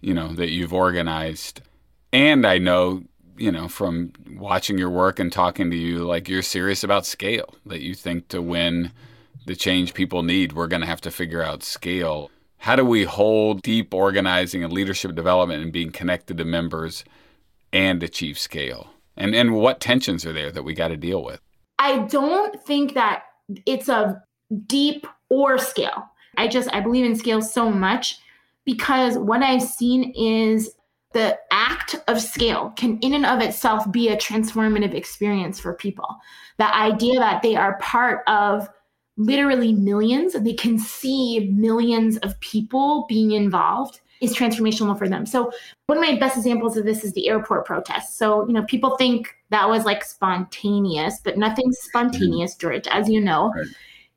you 0.00 0.14
know, 0.14 0.34
that 0.34 0.50
you've 0.50 0.74
organized. 0.74 1.62
And 2.12 2.46
I 2.46 2.58
know 2.58 3.04
you 3.36 3.52
know, 3.52 3.68
from 3.68 4.12
watching 4.36 4.78
your 4.78 4.90
work 4.90 5.18
and 5.18 5.32
talking 5.32 5.70
to 5.70 5.76
you, 5.76 6.04
like 6.04 6.28
you're 6.28 6.42
serious 6.42 6.82
about 6.84 7.06
scale, 7.06 7.54
that 7.66 7.82
you 7.82 7.94
think 7.94 8.28
to 8.28 8.42
win 8.42 8.92
the 9.46 9.56
change 9.56 9.94
people 9.94 10.22
need, 10.22 10.52
we're 10.52 10.66
going 10.66 10.80
to 10.80 10.86
have 10.86 11.00
to 11.02 11.10
figure 11.10 11.42
out 11.42 11.62
scale. 11.62 12.30
How 12.58 12.76
do 12.76 12.84
we 12.84 13.04
hold 13.04 13.62
deep 13.62 13.94
organizing 13.94 14.64
and 14.64 14.72
leadership 14.72 15.14
development 15.14 15.62
and 15.62 15.72
being 15.72 15.92
connected 15.92 16.38
to 16.38 16.44
members 16.44 17.04
and 17.72 18.02
achieve 18.02 18.38
scale? 18.38 18.90
And, 19.16 19.34
and 19.34 19.54
what 19.54 19.80
tensions 19.80 20.26
are 20.26 20.32
there 20.32 20.50
that 20.50 20.64
we 20.64 20.74
got 20.74 20.88
to 20.88 20.96
deal 20.96 21.22
with? 21.22 21.40
I 21.78 21.98
don't 21.98 22.60
think 22.64 22.94
that 22.94 23.24
it's 23.66 23.88
a 23.88 24.22
deep 24.66 25.06
or 25.28 25.58
scale. 25.58 26.10
I 26.36 26.48
just, 26.48 26.72
I 26.72 26.80
believe 26.80 27.04
in 27.04 27.16
scale 27.16 27.42
so 27.42 27.70
much 27.70 28.18
because 28.64 29.16
what 29.16 29.42
I've 29.42 29.62
seen 29.62 30.12
is 30.16 30.70
the 31.16 31.38
act 31.50 31.96
of 32.08 32.20
scale 32.20 32.74
can 32.76 32.98
in 32.98 33.14
and 33.14 33.24
of 33.24 33.40
itself 33.40 33.90
be 33.90 34.10
a 34.10 34.16
transformative 34.18 34.92
experience 34.92 35.58
for 35.58 35.72
people 35.72 36.14
the 36.58 36.76
idea 36.76 37.18
that 37.18 37.40
they 37.40 37.56
are 37.56 37.78
part 37.78 38.22
of 38.28 38.68
literally 39.16 39.72
millions 39.72 40.34
and 40.34 40.46
they 40.46 40.52
can 40.52 40.78
see 40.78 41.50
millions 41.54 42.18
of 42.18 42.38
people 42.40 43.06
being 43.08 43.30
involved 43.30 44.00
is 44.20 44.36
transformational 44.36 44.98
for 44.98 45.08
them 45.08 45.24
so 45.24 45.50
one 45.86 45.96
of 45.96 46.04
my 46.04 46.18
best 46.18 46.36
examples 46.36 46.76
of 46.76 46.84
this 46.84 47.02
is 47.02 47.14
the 47.14 47.30
airport 47.30 47.64
protest 47.64 48.18
so 48.18 48.46
you 48.46 48.52
know 48.52 48.64
people 48.64 48.94
think 48.98 49.34
that 49.48 49.66
was 49.66 49.86
like 49.86 50.04
spontaneous 50.04 51.18
but 51.24 51.38
nothing's 51.38 51.78
spontaneous 51.78 52.52
mm-hmm. 52.52 52.68
george 52.68 52.86
as 52.88 53.08
you 53.08 53.22
know 53.22 53.50
right. 53.56 53.66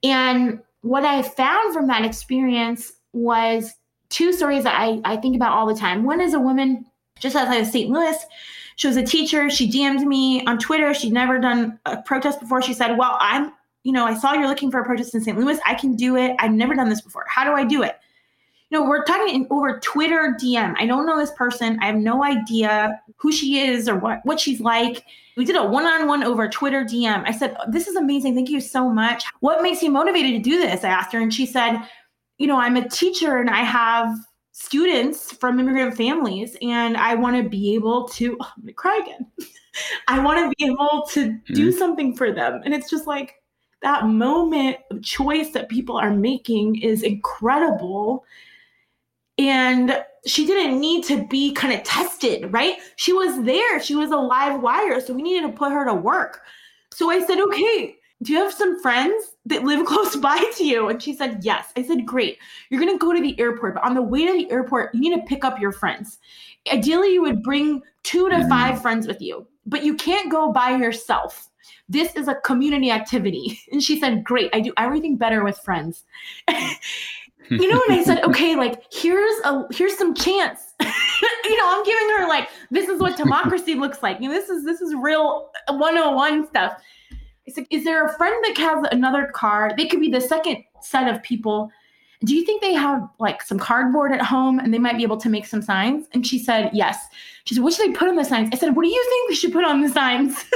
and 0.03 0.59
what 0.81 1.05
i 1.05 1.21
found 1.21 1.73
from 1.73 1.87
that 1.87 2.03
experience 2.03 2.91
was 3.13 3.73
two 4.09 4.33
stories 4.33 4.63
that 4.63 4.75
I, 4.75 4.99
I 5.05 5.17
think 5.17 5.35
about 5.35 5.53
all 5.53 5.67
the 5.67 5.79
time. 5.79 6.03
One 6.03 6.19
is 6.19 6.33
a 6.33 6.39
woman 6.39 6.85
just 7.19 7.35
outside 7.35 7.61
of 7.61 7.67
St. 7.67 7.89
Louis. 7.89 8.15
She 8.75 8.87
was 8.87 8.97
a 8.97 9.03
teacher. 9.03 9.49
She 9.49 9.69
DM'd 9.69 10.07
me 10.07 10.45
on 10.45 10.57
Twitter. 10.57 10.93
She'd 10.93 11.11
never 11.13 11.37
done 11.39 11.77
a 11.85 12.01
protest 12.01 12.39
before. 12.39 12.61
She 12.61 12.73
said, 12.73 12.97
Well, 12.97 13.17
I'm, 13.19 13.51
you 13.83 13.91
know, 13.91 14.05
I 14.05 14.13
saw 14.13 14.33
you're 14.33 14.47
looking 14.47 14.71
for 14.71 14.79
a 14.79 14.85
protest 14.85 15.13
in 15.13 15.21
St. 15.21 15.37
Louis. 15.37 15.59
I 15.65 15.73
can 15.73 15.95
do 15.95 16.15
it. 16.15 16.35
I've 16.39 16.53
never 16.53 16.75
done 16.75 16.89
this 16.89 17.01
before. 17.01 17.25
How 17.27 17.43
do 17.43 17.51
I 17.51 17.65
do 17.65 17.83
it? 17.83 17.97
You 18.69 18.79
know, 18.79 18.87
we're 18.87 19.03
talking 19.03 19.47
over 19.49 19.79
Twitter 19.79 20.37
DM. 20.39 20.75
I 20.77 20.85
don't 20.85 21.05
know 21.05 21.17
this 21.17 21.31
person. 21.31 21.79
I 21.81 21.87
have 21.87 21.95
no 21.95 22.23
idea 22.23 23.01
who 23.17 23.31
she 23.31 23.59
is 23.59 23.89
or 23.89 23.97
what, 23.97 24.21
what 24.25 24.39
she's 24.39 24.61
like. 24.61 25.03
We 25.35 25.43
did 25.43 25.55
a 25.55 25.65
one 25.65 25.85
on 25.85 26.07
one 26.07 26.23
over 26.23 26.47
Twitter 26.47 26.85
DM. 26.85 27.23
I 27.25 27.31
said, 27.31 27.57
This 27.69 27.87
is 27.87 27.95
amazing. 27.95 28.35
Thank 28.35 28.49
you 28.49 28.61
so 28.61 28.89
much. 28.89 29.25
What 29.41 29.61
makes 29.61 29.81
you 29.81 29.91
motivated 29.91 30.43
to 30.43 30.49
do 30.49 30.57
this? 30.57 30.83
I 30.83 30.89
asked 30.89 31.11
her, 31.13 31.19
and 31.19 31.33
she 31.33 31.45
said, 31.45 31.81
you 32.39 32.47
know, 32.47 32.57
I'm 32.59 32.77
a 32.77 32.89
teacher 32.89 33.37
and 33.37 33.49
I 33.49 33.63
have 33.63 34.17
students 34.59 35.31
from 35.31 35.59
immigrant 35.59 35.95
families 35.95 36.57
and 36.61 36.97
I 36.97 37.15
want 37.15 37.41
to 37.41 37.47
be 37.47 37.73
able 37.75 38.07
to 38.09 38.37
oh, 38.41 38.51
I'm 38.57 38.67
to 38.67 38.73
cry 38.73 38.99
again. 39.01 39.25
I 40.07 40.19
want 40.19 40.39
to 40.39 40.53
be 40.57 40.71
able 40.71 41.07
to 41.11 41.27
mm-hmm. 41.27 41.53
do 41.53 41.71
something 41.71 42.15
for 42.15 42.31
them. 42.31 42.61
And 42.65 42.73
it's 42.73 42.89
just 42.89 43.07
like 43.07 43.35
that 43.81 44.05
moment 44.05 44.77
of 44.91 45.01
choice 45.01 45.51
that 45.51 45.69
people 45.69 45.95
are 45.95 46.13
making 46.13 46.81
is 46.81 47.03
incredible. 47.03 48.25
And 49.37 50.03
she 50.25 50.45
didn't 50.45 50.81
need 50.81 51.05
to 51.05 51.25
be 51.27 51.53
kind 51.53 51.73
of 51.73 51.83
tested, 51.83 52.51
right? 52.51 52.75
She 52.97 53.13
was 53.13 53.41
there. 53.43 53.81
She 53.81 53.95
was 53.95 54.11
a 54.11 54.17
live 54.17 54.61
wire. 54.61 54.99
So 54.99 55.13
we 55.13 55.21
needed 55.21 55.47
to 55.47 55.53
put 55.53 55.71
her 55.71 55.85
to 55.85 55.93
work. 55.93 56.41
So 56.91 57.09
I 57.09 57.23
said, 57.23 57.39
okay, 57.39 57.95
do 58.21 58.33
you 58.33 58.39
have 58.39 58.53
some 58.53 58.81
friends 58.81 59.35
that 59.45 59.63
live 59.63 59.85
close 59.87 60.15
by 60.15 60.43
to 60.57 60.63
you? 60.63 60.89
And 60.89 61.01
she 61.01 61.13
said, 61.13 61.39
yes. 61.41 61.71
I 61.75 61.83
said, 61.83 62.05
great. 62.05 62.37
You're 62.69 62.81
going 62.81 62.93
to 62.93 62.99
go 62.99 63.13
to 63.13 63.21
the 63.21 63.39
airport, 63.39 63.75
but 63.75 63.83
on 63.83 63.95
the 63.95 64.01
way 64.01 64.25
to 64.25 64.33
the 64.33 64.51
airport, 64.51 64.93
you 64.93 65.01
need 65.01 65.15
to 65.15 65.25
pick 65.25 65.43
up 65.43 65.59
your 65.59 65.71
friends. 65.71 66.19
Ideally, 66.71 67.13
you 67.13 67.21
would 67.21 67.41
bring 67.43 67.81
two 68.03 68.29
to 68.29 68.35
mm-hmm. 68.35 68.49
five 68.49 68.81
friends 68.81 69.07
with 69.07 69.21
you, 69.21 69.47
but 69.65 69.83
you 69.83 69.95
can't 69.95 70.31
go 70.31 70.51
by 70.51 70.75
yourself. 70.75 71.49
This 71.87 72.15
is 72.15 72.27
a 72.27 72.35
community 72.35 72.91
activity. 72.91 73.59
And 73.71 73.81
she 73.81 73.99
said, 73.99 74.23
great. 74.23 74.49
I 74.53 74.59
do 74.59 74.73
everything 74.77 75.15
better 75.15 75.43
with 75.43 75.57
friends. 75.59 76.03
you 77.49 77.69
know, 77.69 77.81
and 77.87 77.99
I 77.99 78.03
said, 78.03 78.23
okay, 78.23 78.55
like 78.55 78.83
here's 78.91 79.39
a 79.43 79.63
here's 79.71 79.97
some 79.97 80.13
chance. 80.13 80.73
you 80.81 81.57
know, 81.57 81.65
I'm 81.65 81.83
giving 81.83 82.09
her 82.17 82.27
like 82.27 82.49
this 82.69 82.89
is 82.89 82.99
what 82.99 83.17
democracy 83.17 83.75
looks 83.75 84.03
like. 84.03 84.19
You 84.19 84.29
know, 84.29 84.35
this 84.35 84.49
is 84.49 84.65
this 84.65 84.81
is 84.81 84.93
real 84.93 85.49
101 85.67 86.47
stuff. 86.47 86.73
It's 87.49 87.57
like, 87.57 87.67
is 87.69 87.83
there 87.83 88.05
a 88.05 88.13
friend 88.13 88.35
that 88.45 88.57
has 88.57 88.85
another 88.91 89.31
card? 89.33 89.73
They 89.77 89.87
could 89.87 89.99
be 89.99 90.09
the 90.09 90.21
second 90.21 90.63
set 90.81 91.13
of 91.13 91.21
people. 91.23 91.71
Do 92.23 92.35
you 92.35 92.45
think 92.45 92.61
they 92.61 92.73
have 92.73 93.07
like 93.19 93.41
some 93.41 93.59
cardboard 93.59 94.11
at 94.11 94.21
home 94.21 94.59
and 94.59 94.73
they 94.73 94.79
might 94.79 94.97
be 94.97 95.03
able 95.03 95.17
to 95.17 95.29
make 95.29 95.45
some 95.45 95.61
signs? 95.61 96.07
And 96.13 96.25
she 96.25 96.39
said, 96.39 96.69
yes. 96.73 96.97
She 97.45 97.55
said, 97.55 97.63
what 97.63 97.73
should 97.73 97.89
they 97.89 97.95
put 97.95 98.09
on 98.09 98.15
the 98.15 98.25
signs? 98.25 98.49
I 98.51 98.57
said, 98.57 98.75
what 98.75 98.83
do 98.83 98.89
you 98.89 99.05
think 99.09 99.29
we 99.29 99.35
should 99.35 99.53
put 99.53 99.65
on 99.65 99.81
the 99.81 99.89
signs? 99.89 100.45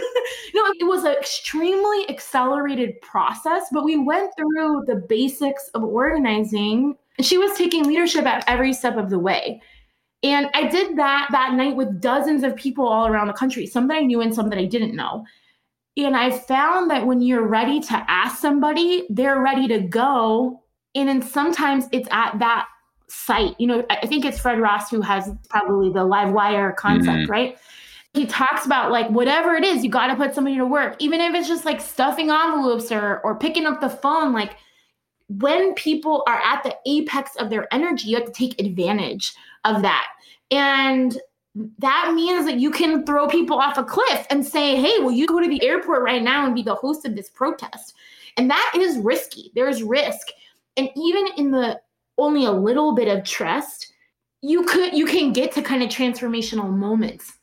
know, 0.63 0.73
it 0.79 0.85
was 0.85 1.03
an 1.03 1.13
extremely 1.13 2.09
accelerated 2.09 2.99
process, 3.01 3.67
but 3.71 3.83
we 3.83 3.97
went 3.97 4.31
through 4.35 4.83
the 4.85 5.03
basics 5.07 5.69
of 5.73 5.83
organizing. 5.83 6.95
And 7.17 7.25
she 7.25 7.37
was 7.37 7.57
taking 7.57 7.83
leadership 7.83 8.25
at 8.25 8.43
every 8.47 8.73
step 8.73 8.97
of 8.97 9.09
the 9.09 9.19
way. 9.19 9.61
And 10.23 10.49
I 10.53 10.67
did 10.67 10.97
that 10.97 11.27
that 11.31 11.53
night 11.53 11.75
with 11.75 11.99
dozens 11.99 12.43
of 12.43 12.55
people 12.55 12.87
all 12.87 13.07
around 13.07 13.27
the 13.27 13.33
country, 13.33 13.65
some 13.65 13.87
that 13.89 13.97
I 13.97 14.01
knew 14.01 14.21
and 14.21 14.33
some 14.33 14.49
that 14.49 14.59
I 14.59 14.65
didn't 14.65 14.95
know. 14.95 15.25
And 15.97 16.17
I 16.17 16.31
found 16.31 16.89
that 16.89 17.05
when 17.05 17.21
you're 17.21 17.45
ready 17.45 17.79
to 17.79 18.05
ask 18.07 18.39
somebody, 18.39 19.05
they're 19.09 19.41
ready 19.41 19.67
to 19.67 19.79
go. 19.79 20.63
And 20.95 21.07
then 21.07 21.21
sometimes 21.21 21.85
it's 21.91 22.07
at 22.11 22.39
that 22.39 22.67
site. 23.07 23.55
You 23.59 23.67
know, 23.67 23.85
I 23.89 24.07
think 24.07 24.25
it's 24.25 24.39
Fred 24.39 24.59
Ross 24.59 24.89
who 24.89 25.01
has 25.01 25.29
probably 25.49 25.91
the 25.91 26.03
live 26.03 26.33
wire 26.33 26.71
concept, 26.71 27.19
mm-hmm. 27.19 27.31
right? 27.31 27.57
He 28.13 28.25
talks 28.25 28.65
about 28.65 28.91
like 28.91 29.09
whatever 29.09 29.55
it 29.55 29.63
is, 29.63 29.83
you 29.83 29.89
got 29.89 30.07
to 30.07 30.15
put 30.15 30.35
somebody 30.35 30.57
to 30.57 30.65
work, 30.65 30.95
even 30.99 31.19
if 31.19 31.33
it's 31.33 31.47
just 31.47 31.65
like 31.65 31.81
stuffing 31.81 32.29
envelopes 32.29 32.91
or 32.91 33.21
or 33.23 33.35
picking 33.35 33.65
up 33.65 33.81
the 33.81 33.89
phone. 33.89 34.33
Like 34.33 34.57
when 35.29 35.73
people 35.73 36.23
are 36.27 36.39
at 36.39 36.63
the 36.63 36.75
apex 36.85 37.35
of 37.37 37.49
their 37.49 37.71
energy, 37.73 38.09
you 38.09 38.17
have 38.17 38.25
to 38.25 38.31
take 38.31 38.59
advantage 38.59 39.33
of 39.63 39.81
that. 39.81 40.07
And 40.51 41.17
that 41.55 42.13
means 42.15 42.45
that 42.45 42.59
you 42.59 42.71
can 42.71 43.05
throw 43.05 43.27
people 43.27 43.57
off 43.57 43.77
a 43.77 43.83
cliff 43.83 44.25
and 44.29 44.45
say, 44.45 44.75
hey, 44.75 44.99
will 44.99 45.11
you 45.11 45.27
go 45.27 45.39
to 45.39 45.47
the 45.47 45.63
airport 45.63 46.01
right 46.01 46.23
now 46.23 46.45
and 46.45 46.55
be 46.55 46.63
the 46.63 46.75
host 46.75 47.05
of 47.05 47.15
this 47.15 47.29
protest? 47.29 47.93
And 48.37 48.49
that 48.49 48.73
is 48.75 48.97
risky. 48.97 49.51
There's 49.53 49.83
risk. 49.83 50.27
And 50.77 50.89
even 50.95 51.27
in 51.37 51.51
the 51.51 51.79
only 52.17 52.45
a 52.45 52.51
little 52.51 52.95
bit 52.95 53.07
of 53.07 53.23
trust, 53.23 53.93
you 54.41 54.63
could 54.65 54.93
you 54.93 55.05
can 55.05 55.31
get 55.31 55.51
to 55.53 55.61
kind 55.61 55.83
of 55.83 55.89
transformational 55.89 56.71
moments. 56.71 57.37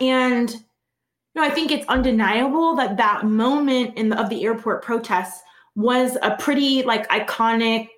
And 0.00 0.50
you 0.50 1.40
know, 1.40 1.44
I 1.44 1.50
think 1.50 1.70
it's 1.70 1.86
undeniable 1.88 2.74
that 2.76 2.96
that 2.96 3.24
moment 3.24 3.96
in 3.98 4.08
the, 4.08 4.20
of 4.20 4.30
the 4.30 4.44
airport 4.44 4.82
protests 4.82 5.42
was 5.76 6.16
a 6.22 6.36
pretty 6.36 6.82
like 6.82 7.08
iconic 7.08 7.88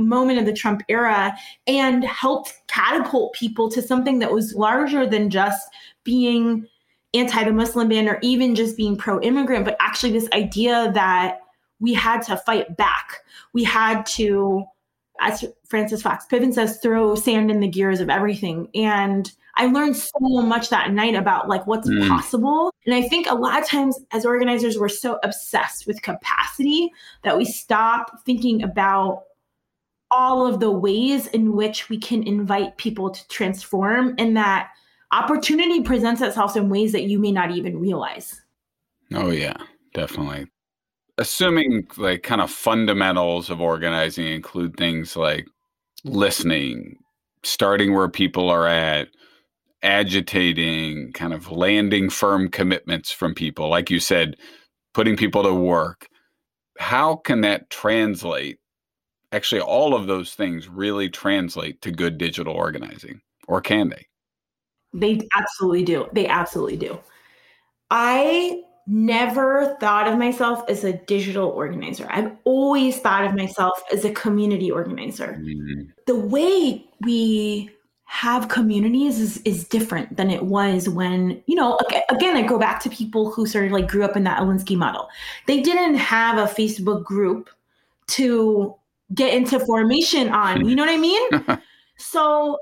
moment 0.00 0.38
of 0.38 0.46
the 0.46 0.52
Trump 0.52 0.82
era 0.88 1.36
and 1.66 2.04
helped 2.04 2.54
catapult 2.66 3.34
people 3.34 3.70
to 3.70 3.82
something 3.82 4.18
that 4.18 4.32
was 4.32 4.54
larger 4.54 5.06
than 5.06 5.30
just 5.30 5.68
being 6.04 6.66
anti 7.14 7.44
the 7.44 7.52
Muslim 7.52 7.88
ban 7.88 8.08
or 8.08 8.18
even 8.22 8.54
just 8.54 8.76
being 8.76 8.96
pro 8.96 9.20
immigrant, 9.20 9.64
but 9.64 9.76
actually 9.80 10.12
this 10.12 10.28
idea 10.32 10.90
that 10.92 11.40
we 11.80 11.94
had 11.94 12.22
to 12.22 12.36
fight 12.36 12.76
back. 12.76 13.20
We 13.52 13.64
had 13.64 14.04
to, 14.06 14.64
as 15.20 15.44
Frances 15.66 16.02
Fox 16.02 16.26
Piven 16.30 16.52
says, 16.52 16.78
throw 16.78 17.14
sand 17.14 17.50
in 17.50 17.60
the 17.60 17.68
gears 17.68 18.00
of 18.00 18.10
everything. 18.10 18.68
And 18.74 19.30
I 19.56 19.66
learned 19.66 19.96
so 19.96 20.18
much 20.20 20.70
that 20.70 20.92
night 20.92 21.14
about 21.14 21.48
like 21.48 21.66
what's 21.66 21.88
mm. 21.88 22.08
possible. 22.08 22.72
And 22.86 22.94
I 22.94 23.02
think 23.02 23.26
a 23.28 23.34
lot 23.34 23.60
of 23.60 23.68
times 23.68 23.98
as 24.12 24.24
organizers, 24.24 24.78
we're 24.78 24.88
so 24.88 25.18
obsessed 25.22 25.86
with 25.86 26.02
capacity 26.02 26.90
that 27.24 27.36
we 27.36 27.44
stop 27.44 28.24
thinking 28.24 28.62
about 28.62 29.24
all 30.10 30.46
of 30.46 30.60
the 30.60 30.70
ways 30.70 31.26
in 31.28 31.54
which 31.54 31.88
we 31.88 31.98
can 31.98 32.22
invite 32.22 32.76
people 32.76 33.10
to 33.10 33.26
transform 33.28 34.14
and 34.18 34.36
that 34.36 34.70
opportunity 35.12 35.82
presents 35.82 36.20
itself 36.20 36.56
in 36.56 36.68
ways 36.68 36.92
that 36.92 37.04
you 37.04 37.18
may 37.18 37.32
not 37.32 37.50
even 37.50 37.78
realize. 37.78 38.40
Oh 39.12 39.30
yeah, 39.30 39.56
definitely. 39.94 40.46
Assuming 41.18 41.86
like 41.96 42.22
kind 42.22 42.40
of 42.40 42.50
fundamentals 42.50 43.50
of 43.50 43.60
organizing 43.60 44.26
include 44.26 44.76
things 44.76 45.16
like 45.16 45.46
listening, 46.04 46.96
starting 47.42 47.94
where 47.94 48.08
people 48.08 48.48
are 48.48 48.66
at, 48.66 49.08
agitating, 49.82 51.12
kind 51.12 51.32
of 51.32 51.50
landing 51.50 52.08
firm 52.08 52.48
commitments 52.48 53.10
from 53.10 53.34
people, 53.34 53.68
like 53.68 53.90
you 53.90 54.00
said, 54.00 54.36
putting 54.94 55.16
people 55.16 55.42
to 55.42 55.54
work. 55.54 56.08
How 56.78 57.16
can 57.16 57.42
that 57.42 57.68
translate 57.68 58.59
actually 59.32 59.60
all 59.60 59.94
of 59.94 60.06
those 60.06 60.34
things 60.34 60.68
really 60.68 61.08
translate 61.08 61.80
to 61.82 61.90
good 61.90 62.18
digital 62.18 62.54
organizing 62.54 63.20
or 63.48 63.60
can 63.60 63.88
they? 63.88 64.06
They 64.92 65.28
absolutely 65.36 65.84
do. 65.84 66.08
They 66.12 66.26
absolutely 66.26 66.76
do. 66.76 66.98
I 67.90 68.62
never 68.86 69.76
thought 69.80 70.08
of 70.08 70.18
myself 70.18 70.64
as 70.68 70.82
a 70.84 70.92
digital 70.92 71.48
organizer. 71.50 72.06
I've 72.10 72.32
always 72.44 72.98
thought 72.98 73.24
of 73.24 73.34
myself 73.34 73.80
as 73.92 74.04
a 74.04 74.12
community 74.12 74.70
organizer. 74.70 75.40
Mm-hmm. 75.40 75.90
the 76.06 76.16
way 76.16 76.84
we 77.02 77.70
have 78.04 78.48
communities 78.48 79.20
is, 79.20 79.36
is 79.44 79.68
different 79.68 80.16
than 80.16 80.30
it 80.30 80.42
was 80.42 80.88
when 80.88 81.40
you 81.46 81.54
know 81.54 81.78
again 82.08 82.36
i 82.36 82.42
go 82.42 82.58
back 82.58 82.80
to 82.80 82.90
people 82.90 83.30
who 83.30 83.46
sort 83.46 83.66
of 83.66 83.70
like 83.70 83.86
grew 83.86 84.02
up 84.02 84.16
in 84.16 84.24
that 84.24 84.40
alinsky 84.40 84.76
model. 84.76 85.08
They 85.46 85.60
didn't 85.60 85.94
have 85.94 86.36
a 86.36 86.52
facebook 86.52 87.04
group 87.04 87.48
to 88.08 88.74
get 89.14 89.34
into 89.34 89.60
formation 89.60 90.28
on. 90.28 90.68
You 90.68 90.76
know 90.76 90.84
what 90.84 90.92
I 90.92 90.96
mean? 90.96 91.60
so 91.98 92.58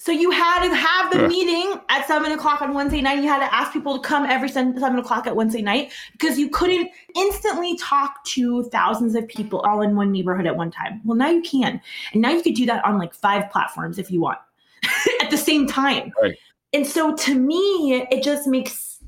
so 0.00 0.12
you 0.12 0.30
had 0.30 0.66
to 0.66 0.74
have 0.74 1.12
the 1.12 1.28
meeting 1.28 1.78
at 1.90 2.06
seven 2.06 2.32
o'clock 2.32 2.62
on 2.62 2.72
Wednesday 2.72 3.02
night. 3.02 3.18
You 3.18 3.28
had 3.28 3.46
to 3.46 3.54
ask 3.54 3.70
people 3.70 4.00
to 4.00 4.08
come 4.08 4.24
every 4.24 4.48
seven 4.48 4.98
o'clock 4.98 5.26
at 5.26 5.36
Wednesday 5.36 5.60
night 5.60 5.92
because 6.12 6.38
you 6.38 6.48
couldn't 6.48 6.90
instantly 7.14 7.76
talk 7.76 8.24
to 8.28 8.62
thousands 8.70 9.14
of 9.14 9.28
people 9.28 9.60
all 9.60 9.82
in 9.82 9.94
one 9.94 10.10
neighborhood 10.10 10.46
at 10.46 10.56
one 10.56 10.70
time. 10.70 11.02
Well, 11.04 11.18
now 11.18 11.28
you 11.28 11.42
can, 11.42 11.82
and 12.14 12.22
now 12.22 12.30
you 12.30 12.42
could 12.42 12.54
do 12.54 12.64
that 12.64 12.82
on 12.82 12.98
like 12.98 13.12
five 13.12 13.50
platforms 13.50 13.98
if 13.98 14.10
you 14.10 14.22
want 14.22 14.38
at 15.20 15.30
the 15.30 15.36
same 15.36 15.66
time. 15.66 16.14
Right. 16.22 16.34
And 16.72 16.86
so 16.86 17.14
to 17.14 17.34
me, 17.34 18.06
it 18.10 18.22
just 18.22 18.46
makes 18.46 18.99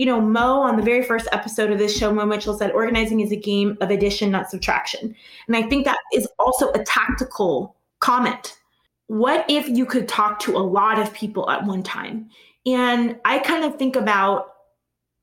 you 0.00 0.06
know, 0.06 0.18
Mo 0.18 0.62
on 0.62 0.78
the 0.78 0.82
very 0.82 1.02
first 1.02 1.28
episode 1.30 1.70
of 1.70 1.76
this 1.76 1.94
show, 1.94 2.10
Mo 2.10 2.24
Mitchell 2.24 2.56
said 2.56 2.70
organizing 2.70 3.20
is 3.20 3.32
a 3.32 3.36
game 3.36 3.76
of 3.82 3.90
addition, 3.90 4.30
not 4.30 4.48
subtraction. 4.48 5.14
And 5.46 5.54
I 5.54 5.60
think 5.64 5.84
that 5.84 5.98
is 6.14 6.26
also 6.38 6.72
a 6.72 6.82
tactical 6.82 7.76
comment. 7.98 8.56
What 9.08 9.44
if 9.46 9.68
you 9.68 9.84
could 9.84 10.08
talk 10.08 10.38
to 10.40 10.56
a 10.56 10.58
lot 10.58 10.98
of 10.98 11.12
people 11.12 11.50
at 11.50 11.66
one 11.66 11.82
time? 11.82 12.30
And 12.64 13.20
I 13.26 13.40
kind 13.40 13.62
of 13.62 13.76
think 13.76 13.94
about 13.94 14.54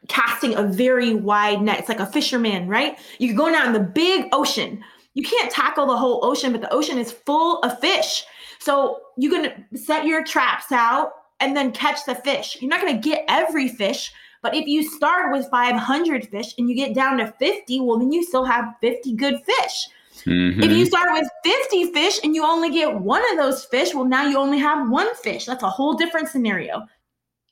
casting 0.09 0.53
a 0.53 0.61
very 0.61 1.15
wide 1.15 1.63
net. 1.63 1.79
It's 1.79 1.89
like 1.89 1.99
a 1.99 2.05
fisherman, 2.05 2.67
right? 2.67 2.99
You're 3.17 3.35
going 3.35 3.55
out 3.55 3.65
in 3.65 3.73
the 3.73 3.79
big 3.79 4.27
ocean. 4.31 4.83
You 5.15 5.23
can't 5.23 5.49
tackle 5.49 5.87
the 5.87 5.97
whole 5.97 6.23
ocean, 6.23 6.51
but 6.51 6.61
the 6.61 6.71
ocean 6.71 6.99
is 6.99 7.11
full 7.11 7.61
of 7.61 7.79
fish. 7.79 8.23
So 8.59 8.99
you 9.17 9.31
can 9.31 9.65
set 9.75 10.05
your 10.05 10.23
traps 10.23 10.71
out 10.71 11.13
and 11.39 11.57
then 11.57 11.71
catch 11.71 12.05
the 12.05 12.13
fish. 12.13 12.57
You're 12.61 12.69
not 12.69 12.79
going 12.79 12.93
to 12.93 13.09
get 13.09 13.25
every 13.27 13.69
fish, 13.69 14.13
but 14.47 14.55
if 14.55 14.65
you 14.65 14.81
start 14.81 15.33
with 15.33 15.49
500 15.49 16.29
fish 16.29 16.53
and 16.57 16.69
you 16.69 16.75
get 16.75 16.95
down 16.95 17.17
to 17.17 17.33
50, 17.33 17.81
well, 17.81 17.99
then 17.99 18.13
you 18.13 18.23
still 18.23 18.45
have 18.45 18.75
50 18.79 19.13
good 19.15 19.41
fish. 19.43 19.87
Mm-hmm. 20.23 20.63
If 20.63 20.71
you 20.71 20.85
start 20.85 21.09
with 21.11 21.27
50 21.43 21.91
fish 21.91 22.21
and 22.23 22.33
you 22.33 22.45
only 22.45 22.71
get 22.71 22.97
one 22.97 23.21
of 23.29 23.37
those 23.37 23.65
fish, 23.65 23.93
well, 23.93 24.05
now 24.05 24.25
you 24.25 24.37
only 24.37 24.57
have 24.57 24.89
one 24.89 25.13
fish. 25.15 25.47
That's 25.47 25.63
a 25.63 25.69
whole 25.69 25.95
different 25.95 26.29
scenario. 26.29 26.87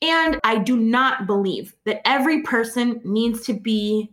And 0.00 0.40
I 0.42 0.56
do 0.56 0.78
not 0.78 1.26
believe 1.26 1.74
that 1.84 2.00
every 2.08 2.40
person 2.40 3.02
needs 3.04 3.44
to 3.44 3.52
be 3.52 4.10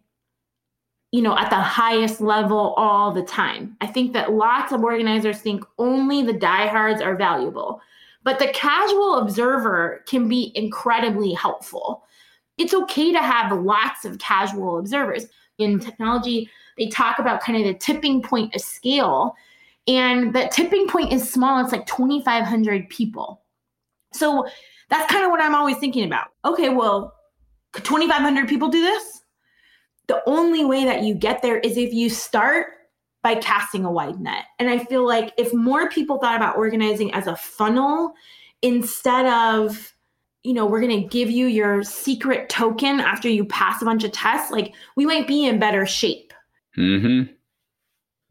you 1.13 1.21
know, 1.21 1.37
at 1.37 1.51
the 1.51 1.55
highest 1.55 2.19
level 2.19 2.73
all 2.75 3.11
the 3.11 3.21
time. 3.21 3.77
I 3.81 3.87
think 3.87 4.13
that 4.13 4.33
lots 4.33 4.73
of 4.73 4.83
organizers 4.83 5.37
think 5.37 5.63
only 5.77 6.23
the 6.23 6.33
diehards 6.33 7.03
are 7.03 7.15
valuable, 7.15 7.81
but 8.23 8.39
the 8.39 8.47
casual 8.47 9.19
observer 9.19 10.03
can 10.07 10.27
be 10.27 10.51
incredibly 10.55 11.31
helpful. 11.31 12.03
It's 12.57 12.73
okay 12.73 13.11
to 13.11 13.19
have 13.19 13.51
lots 13.61 14.05
of 14.05 14.19
casual 14.19 14.77
observers. 14.77 15.25
In 15.57 15.79
technology, 15.79 16.49
they 16.77 16.87
talk 16.87 17.19
about 17.19 17.41
kind 17.41 17.57
of 17.59 17.65
the 17.65 17.79
tipping 17.79 18.21
point 18.21 18.53
of 18.55 18.61
scale. 18.61 19.35
And 19.87 20.33
that 20.33 20.51
tipping 20.51 20.87
point 20.87 21.11
is 21.11 21.29
small, 21.29 21.61
it's 21.61 21.71
like 21.71 21.85
2,500 21.85 22.89
people. 22.89 23.41
So 24.13 24.47
that's 24.89 25.11
kind 25.11 25.25
of 25.25 25.31
what 25.31 25.41
I'm 25.41 25.55
always 25.55 25.77
thinking 25.77 26.05
about. 26.05 26.27
Okay, 26.45 26.69
well, 26.69 27.13
could 27.71 27.83
2,500 27.83 28.47
people 28.47 28.69
do 28.69 28.81
this? 28.81 29.23
the 30.07 30.21
only 30.27 30.65
way 30.65 30.85
that 30.85 31.03
you 31.03 31.13
get 31.13 31.41
there 31.41 31.59
is 31.59 31.77
if 31.77 31.93
you 31.93 32.09
start 32.09 32.67
by 33.21 33.35
casting 33.35 33.85
a 33.85 33.91
wide 33.91 34.19
net. 34.19 34.45
And 34.59 34.69
I 34.69 34.79
feel 34.79 35.07
like 35.07 35.33
if 35.37 35.53
more 35.53 35.89
people 35.89 36.17
thought 36.17 36.35
about 36.35 36.57
organizing 36.57 37.13
as 37.13 37.27
a 37.27 37.37
funnel 37.37 38.13
instead 38.61 39.25
of, 39.25 39.92
you 40.43 40.53
know, 40.53 40.65
we're 40.65 40.81
going 40.81 41.01
to 41.01 41.07
give 41.07 41.29
you 41.29 41.47
your 41.47 41.83
secret 41.83 42.49
token 42.49 42.99
after 42.99 43.29
you 43.29 43.45
pass 43.45 43.81
a 43.81 43.85
bunch 43.85 44.03
of 44.03 44.11
tests, 44.11 44.51
like 44.51 44.73
we 44.95 45.05
might 45.05 45.27
be 45.27 45.45
in 45.45 45.59
better 45.59 45.85
shape. 45.85 46.33
Mhm. 46.77 47.29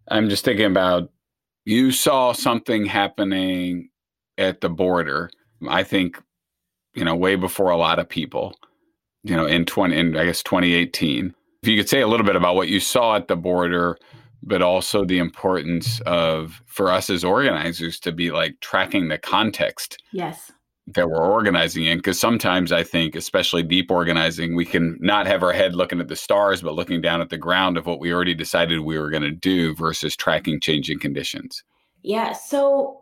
I'm 0.09 0.28
just 0.28 0.45
thinking 0.45 0.66
about 0.66 1.11
you 1.64 1.92
saw 1.92 2.33
something 2.33 2.87
happening 2.87 3.88
at 4.37 4.61
the 4.61 4.69
border. 4.69 5.31
I 5.69 5.85
think, 5.85 6.21
you 6.95 7.04
know, 7.04 7.14
way 7.14 7.37
before 7.37 7.71
a 7.71 7.76
lot 7.76 7.99
of 7.99 8.09
people, 8.09 8.57
you 9.23 9.37
know, 9.37 9.47
in 9.47 9.64
20 9.64 9.97
in 9.97 10.16
I 10.16 10.25
guess 10.26 10.42
2018 10.42 11.35
if 11.62 11.69
you 11.69 11.76
could 11.76 11.88
say 11.88 12.00
a 12.00 12.09
little 12.09 12.26
bit 12.26 12.37
about 12.37 12.57
what 12.57 12.69
you 12.69 12.81
saw 12.81 13.14
at 13.14 13.28
the 13.28 13.37
border, 13.37 13.97
but 14.42 14.62
also 14.62 15.04
the 15.04 15.19
importance 15.19 16.00
of 16.07 16.61
for 16.66 16.90
us 16.90 17.09
as 17.09 17.23
organizers 17.23 18.00
to 18.00 18.11
be 18.11 18.33
like 18.33 18.59
tracking 18.61 19.09
the 19.09 19.19
context. 19.19 20.02
Yes. 20.11 20.50
That 20.89 21.09
we're 21.09 21.25
organizing 21.25 21.85
in. 21.85 21.99
Because 21.99 22.19
sometimes 22.19 22.73
I 22.73 22.83
think, 22.83 23.15
especially 23.15 23.62
deep 23.62 23.91
organizing, 23.91 24.57
we 24.57 24.65
can 24.65 24.99
not 25.01 25.27
have 25.27 25.43
our 25.43 25.53
head 25.53 25.75
looking 25.75 26.01
at 26.01 26.09
the 26.09 26.17
stars, 26.17 26.61
but 26.61 26.75
looking 26.75 27.01
down 27.01 27.21
at 27.21 27.31
the 27.31 27.39
ground 27.39 27.77
of 27.77 27.87
what 27.87 28.01
we 28.01 28.12
already 28.12 28.35
decided 28.35 28.81
we 28.81 28.99
were 28.99 29.11
going 29.11 29.23
to 29.23 29.31
do 29.31 29.75
versus 29.77 30.17
tracking 30.17 30.61
changing 30.61 30.99
conditions. 30.99 31.62
Yeah. 32.03 32.33
So 32.33 33.01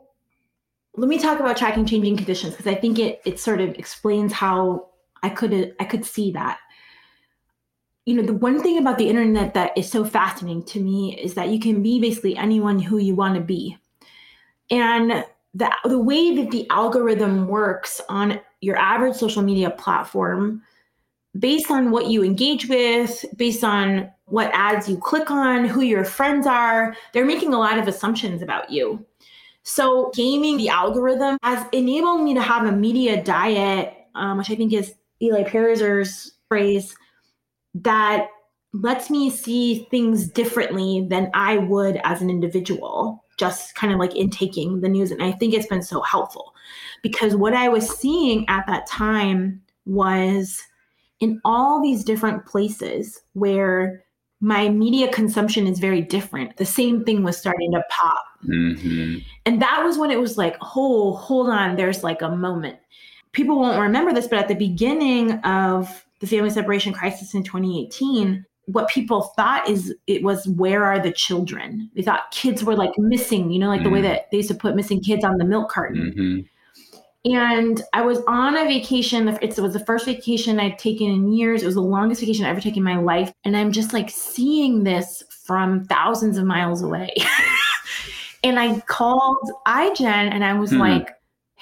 let 0.96 1.08
me 1.08 1.18
talk 1.18 1.40
about 1.40 1.56
tracking 1.56 1.86
changing 1.86 2.16
conditions 2.16 2.54
because 2.54 2.66
I 2.66 2.74
think 2.74 2.98
it 2.98 3.22
it 3.24 3.40
sort 3.40 3.60
of 3.60 3.70
explains 3.70 4.32
how 4.32 4.88
I 5.22 5.30
could 5.30 5.74
I 5.80 5.84
could 5.84 6.04
see 6.04 6.32
that 6.32 6.58
you 8.06 8.16
know, 8.16 8.22
the 8.22 8.34
one 8.34 8.60
thing 8.60 8.78
about 8.78 8.98
the 8.98 9.08
internet 9.08 9.54
that 9.54 9.76
is 9.76 9.90
so 9.90 10.04
fascinating 10.04 10.64
to 10.64 10.80
me 10.80 11.16
is 11.16 11.34
that 11.34 11.48
you 11.48 11.60
can 11.60 11.82
be 11.82 12.00
basically 12.00 12.36
anyone 12.36 12.80
who 12.80 12.98
you 12.98 13.14
want 13.14 13.34
to 13.34 13.40
be. 13.40 13.76
And 14.70 15.24
the, 15.54 15.70
the 15.84 15.98
way 15.98 16.36
that 16.36 16.50
the 16.50 16.68
algorithm 16.70 17.48
works 17.48 18.00
on 18.08 18.40
your 18.60 18.76
average 18.76 19.16
social 19.16 19.42
media 19.42 19.70
platform, 19.70 20.62
based 21.38 21.70
on 21.70 21.90
what 21.90 22.06
you 22.06 22.22
engage 22.22 22.68
with, 22.68 23.24
based 23.36 23.64
on 23.64 24.10
what 24.26 24.50
ads 24.52 24.88
you 24.88 24.96
click 24.96 25.30
on, 25.30 25.64
who 25.64 25.80
your 25.80 26.04
friends 26.04 26.46
are, 26.46 26.96
they're 27.12 27.24
making 27.24 27.52
a 27.52 27.58
lot 27.58 27.78
of 27.78 27.88
assumptions 27.88 28.42
about 28.42 28.70
you. 28.70 29.04
So, 29.62 30.10
gaming 30.14 30.56
the 30.56 30.68
algorithm 30.68 31.36
has 31.42 31.66
enabled 31.72 32.22
me 32.22 32.34
to 32.34 32.42
have 32.42 32.66
a 32.66 32.72
media 32.72 33.22
diet, 33.22 33.94
um, 34.14 34.38
which 34.38 34.50
I 34.50 34.54
think 34.54 34.72
is 34.72 34.94
Eli 35.22 35.44
Pariser's 35.44 36.32
phrase 36.48 36.96
that 37.74 38.28
lets 38.72 39.10
me 39.10 39.30
see 39.30 39.86
things 39.90 40.28
differently 40.28 41.06
than 41.08 41.30
I 41.34 41.58
would 41.58 42.00
as 42.04 42.22
an 42.22 42.30
individual, 42.30 43.24
just 43.40 43.74
kind 43.74 43.92
of 43.92 43.98
like 43.98 44.14
intaking 44.14 44.82
the 44.82 44.88
news. 44.88 45.10
And 45.10 45.22
I 45.22 45.32
think 45.32 45.54
it's 45.54 45.66
been 45.66 45.82
so 45.82 46.02
helpful 46.02 46.54
because 47.02 47.34
what 47.34 47.54
I 47.54 47.68
was 47.68 47.88
seeing 47.88 48.46
at 48.48 48.66
that 48.66 48.86
time 48.86 49.62
was 49.86 50.62
in 51.20 51.40
all 51.44 51.82
these 51.82 52.04
different 52.04 52.44
places 52.44 53.22
where 53.32 54.04
my 54.40 54.68
media 54.68 55.10
consumption 55.12 55.66
is 55.66 55.78
very 55.78 56.02
different. 56.02 56.56
The 56.56 56.64
same 56.64 57.04
thing 57.04 57.22
was 57.22 57.36
starting 57.36 57.72
to 57.72 57.82
pop. 57.90 58.24
Mm-hmm. 58.46 59.18
And 59.46 59.60
that 59.60 59.82
was 59.84 59.98
when 59.98 60.10
it 60.10 60.20
was 60.20 60.38
like, 60.38 60.56
oh, 60.76 61.14
hold 61.14 61.48
on, 61.48 61.76
there's 61.76 62.04
like 62.04 62.22
a 62.22 62.30
moment. 62.30 62.78
People 63.32 63.58
won't 63.58 63.80
remember 63.80 64.12
this, 64.12 64.26
but 64.26 64.38
at 64.38 64.48
the 64.48 64.54
beginning 64.54 65.32
of 65.40 66.04
the 66.20 66.26
family 66.26 66.50
separation 66.50 66.92
crisis 66.92 67.34
in 67.34 67.42
2018 67.42 68.44
what 68.66 68.88
people 68.88 69.22
thought 69.36 69.68
is 69.68 69.94
it 70.06 70.22
was 70.22 70.46
where 70.48 70.84
are 70.84 70.98
the 70.98 71.12
children 71.12 71.90
they 71.94 72.02
thought 72.02 72.30
kids 72.30 72.62
were 72.62 72.76
like 72.76 72.92
missing 72.98 73.50
you 73.50 73.58
know 73.58 73.68
like 73.68 73.80
mm. 73.80 73.84
the 73.84 73.90
way 73.90 74.00
mm. 74.00 74.04
that 74.04 74.30
they 74.30 74.38
used 74.38 74.48
to 74.48 74.54
put 74.54 74.76
missing 74.76 75.00
kids 75.00 75.24
on 75.24 75.36
the 75.38 75.44
milk 75.44 75.70
carton 75.70 76.12
mm-hmm. 76.16 77.32
and 77.32 77.82
i 77.92 78.02
was 78.02 78.20
on 78.28 78.56
a 78.56 78.64
vacation 78.64 79.28
it 79.28 79.58
was 79.58 79.72
the 79.72 79.84
first 79.84 80.04
vacation 80.04 80.60
i'd 80.60 80.78
taken 80.78 81.08
in 81.08 81.32
years 81.32 81.62
it 81.62 81.66
was 81.66 81.74
the 81.74 81.80
longest 81.80 82.20
vacation 82.20 82.44
i 82.44 82.50
ever 82.50 82.60
taken 82.60 82.78
in 82.78 82.84
my 82.84 82.98
life 82.98 83.32
and 83.44 83.56
i'm 83.56 83.72
just 83.72 83.92
like 83.92 84.10
seeing 84.10 84.84
this 84.84 85.22
from 85.44 85.84
thousands 85.84 86.36
of 86.36 86.44
miles 86.44 86.82
away 86.82 87.12
and 88.44 88.58
i 88.58 88.78
called 88.80 89.50
Ai-jen 89.66 90.28
and 90.28 90.44
i 90.44 90.54
was 90.54 90.70
mm. 90.70 90.78
like 90.78 91.10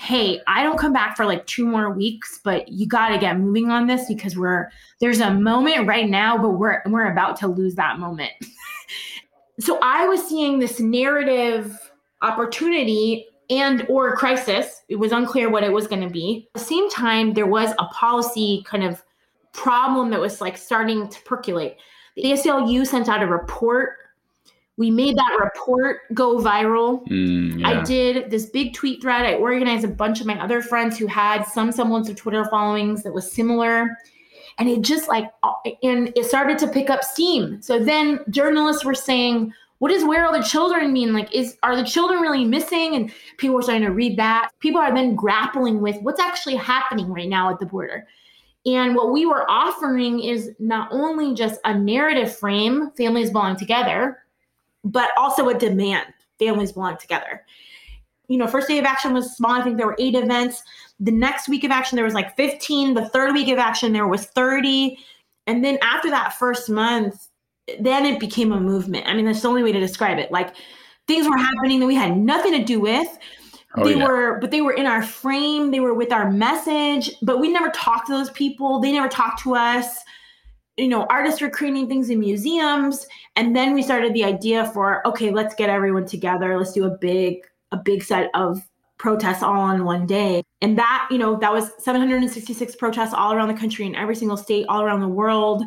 hey, 0.00 0.40
I 0.46 0.62
don't 0.62 0.78
come 0.78 0.92
back 0.92 1.16
for 1.16 1.26
like 1.26 1.44
two 1.46 1.66
more 1.66 1.90
weeks, 1.92 2.40
but 2.44 2.68
you 2.68 2.87
got 2.87 3.08
to 3.08 3.18
get 3.18 3.37
moving 3.40 3.68
on 3.68 3.88
this 3.88 4.06
because 4.06 4.37
we're 4.37 4.70
there's 5.00 5.18
a 5.18 5.34
moment 5.34 5.88
right 5.88 6.08
now, 6.08 6.38
but 6.38 6.50
we're 6.50 6.82
we're 6.87 7.11
about 7.11 7.37
to 7.40 7.48
lose 7.48 7.74
that 7.74 7.98
moment. 7.98 8.30
so 9.58 9.76
I 9.82 10.06
was 10.06 10.24
seeing 10.24 10.61
this 10.61 10.78
narrative 10.78 11.76
opportunity 12.22 13.26
and 13.50 13.84
or 13.88 14.14
crisis. 14.14 14.82
It 14.88 14.96
was 14.96 15.11
unclear 15.11 15.50
what 15.50 15.64
it 15.64 15.72
was 15.72 15.88
going 15.88 16.06
to 16.06 16.11
be. 16.11 16.48
At 16.54 16.61
the 16.61 16.66
same 16.66 16.88
time, 16.90 17.34
there 17.34 17.46
was 17.46 17.72
a 17.80 17.87
policy 17.87 18.62
kind 18.66 18.84
of 18.84 19.02
problem 19.52 20.11
that 20.11 20.20
was 20.20 20.40
like 20.40 20.56
starting 20.56 21.08
to 21.08 21.22
percolate. 21.22 21.76
The 22.14 22.22
ACLU 22.22 22.87
sent 22.87 23.08
out 23.08 23.20
a 23.20 23.26
report 23.26 23.96
we 24.78 24.92
made 24.92 25.16
that 25.16 25.38
report 25.42 26.02
go 26.14 26.38
viral. 26.38 27.06
Mm, 27.08 27.60
yeah. 27.60 27.68
I 27.68 27.82
did 27.82 28.30
this 28.30 28.46
big 28.46 28.74
tweet 28.74 29.02
thread. 29.02 29.26
I 29.26 29.34
organized 29.34 29.84
a 29.84 29.88
bunch 29.88 30.20
of 30.20 30.26
my 30.26 30.40
other 30.40 30.62
friends 30.62 30.96
who 30.96 31.08
had 31.08 31.42
some 31.42 31.72
semblance 31.72 32.08
of 32.08 32.14
Twitter 32.14 32.44
followings 32.44 33.02
that 33.02 33.12
was 33.12 33.30
similar. 33.30 33.98
And 34.56 34.68
it 34.68 34.82
just 34.82 35.08
like, 35.08 35.30
and 35.82 36.12
it 36.16 36.24
started 36.24 36.58
to 36.58 36.68
pick 36.68 36.90
up 36.90 37.02
steam. 37.02 37.60
So 37.60 37.82
then 37.82 38.20
journalists 38.30 38.84
were 38.84 38.94
saying, 38.94 39.52
what 39.78 39.90
does 39.90 40.04
where 40.04 40.24
are 40.24 40.36
the 40.36 40.44
children 40.44 40.92
mean? 40.92 41.12
Like, 41.12 41.32
is 41.34 41.56
are 41.64 41.76
the 41.76 41.84
children 41.84 42.20
really 42.20 42.44
missing? 42.44 42.94
And 42.94 43.12
people 43.36 43.56
were 43.56 43.62
starting 43.62 43.84
to 43.84 43.92
read 43.92 44.16
that. 44.18 44.50
People 44.60 44.80
are 44.80 44.94
then 44.94 45.16
grappling 45.16 45.80
with 45.80 46.00
what's 46.02 46.20
actually 46.20 46.56
happening 46.56 47.12
right 47.12 47.28
now 47.28 47.50
at 47.50 47.58
the 47.58 47.66
border. 47.66 48.06
And 48.64 48.94
what 48.94 49.12
we 49.12 49.26
were 49.26 49.48
offering 49.50 50.20
is 50.20 50.50
not 50.60 50.88
only 50.92 51.34
just 51.34 51.60
a 51.64 51.76
narrative 51.76 52.36
frame, 52.36 52.90
families 52.96 53.30
belong 53.30 53.56
together, 53.56 54.18
but 54.84 55.10
also 55.16 55.48
a 55.48 55.58
demand. 55.58 56.06
Families 56.38 56.72
belong 56.72 56.96
together. 56.98 57.44
You 58.28 58.36
know, 58.36 58.46
first 58.46 58.68
day 58.68 58.78
of 58.78 58.84
action 58.84 59.14
was 59.14 59.36
small. 59.36 59.52
I 59.52 59.62
think 59.62 59.76
there 59.76 59.86
were 59.86 59.96
eight 59.98 60.14
events. 60.14 60.62
The 61.00 61.10
next 61.10 61.48
week 61.48 61.64
of 61.64 61.70
action, 61.70 61.96
there 61.96 62.04
was 62.04 62.14
like 62.14 62.36
15. 62.36 62.94
The 62.94 63.08
third 63.08 63.32
week 63.32 63.48
of 63.48 63.58
action, 63.58 63.92
there 63.92 64.06
was 64.06 64.26
30. 64.26 64.98
And 65.46 65.64
then 65.64 65.78
after 65.82 66.10
that 66.10 66.34
first 66.34 66.68
month, 66.68 67.28
then 67.80 68.04
it 68.06 68.20
became 68.20 68.52
a 68.52 68.60
movement. 68.60 69.06
I 69.06 69.14
mean, 69.14 69.24
that's 69.24 69.42
the 69.42 69.48
only 69.48 69.62
way 69.62 69.72
to 69.72 69.80
describe 69.80 70.18
it. 70.18 70.30
Like 70.30 70.54
things 71.06 71.26
were 71.26 71.36
happening 71.36 71.80
that 71.80 71.86
we 71.86 71.94
had 71.94 72.16
nothing 72.16 72.52
to 72.52 72.62
do 72.62 72.80
with. 72.80 73.08
Oh, 73.76 73.84
they 73.84 73.96
yeah. 73.96 74.06
were, 74.06 74.38
but 74.40 74.50
they 74.50 74.60
were 74.60 74.72
in 74.72 74.86
our 74.86 75.02
frame. 75.02 75.70
They 75.70 75.80
were 75.80 75.94
with 75.94 76.12
our 76.12 76.30
message, 76.30 77.10
but 77.22 77.40
we 77.40 77.50
never 77.50 77.70
talked 77.70 78.06
to 78.06 78.12
those 78.12 78.30
people. 78.30 78.80
They 78.80 78.92
never 78.92 79.08
talked 79.08 79.42
to 79.42 79.54
us 79.54 80.00
you 80.78 80.88
know, 80.88 81.06
artists 81.10 81.40
were 81.40 81.50
creating 81.50 81.88
things 81.88 82.08
in 82.08 82.20
museums. 82.20 83.06
And 83.36 83.54
then 83.54 83.74
we 83.74 83.82
started 83.82 84.14
the 84.14 84.24
idea 84.24 84.70
for, 84.72 85.06
okay, 85.06 85.30
let's 85.30 85.54
get 85.54 85.68
everyone 85.68 86.06
together. 86.06 86.56
Let's 86.56 86.72
do 86.72 86.84
a 86.84 86.96
big, 86.96 87.40
a 87.72 87.76
big 87.76 88.02
set 88.02 88.30
of 88.34 88.66
protests 88.96 89.42
all 89.42 89.60
on 89.60 89.84
one 89.84 90.06
day. 90.06 90.42
And 90.62 90.78
that, 90.78 91.08
you 91.10 91.18
know, 91.18 91.36
that 91.38 91.52
was 91.52 91.70
766 91.82 92.76
protests 92.76 93.12
all 93.12 93.32
around 93.32 93.48
the 93.48 93.54
country 93.54 93.86
in 93.86 93.94
every 93.96 94.14
single 94.14 94.36
state, 94.36 94.66
all 94.68 94.82
around 94.82 95.00
the 95.00 95.08
world. 95.08 95.64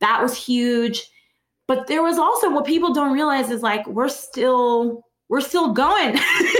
That 0.00 0.22
was 0.22 0.36
huge. 0.36 1.10
But 1.66 1.86
there 1.86 2.02
was 2.02 2.18
also 2.18 2.50
what 2.50 2.66
people 2.66 2.92
don't 2.92 3.12
realize 3.12 3.50
is 3.50 3.62
like 3.62 3.86
we're 3.86 4.08
still 4.08 5.04
we're 5.28 5.40
still 5.40 5.72
going. 5.72 6.18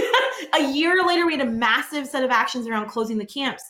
a 0.59 0.71
year 0.71 1.05
later, 1.05 1.25
we 1.25 1.37
had 1.37 1.47
a 1.47 1.51
massive 1.51 2.07
set 2.07 2.23
of 2.23 2.31
actions 2.31 2.67
around 2.67 2.87
closing 2.87 3.17
the 3.17 3.25
camps 3.25 3.63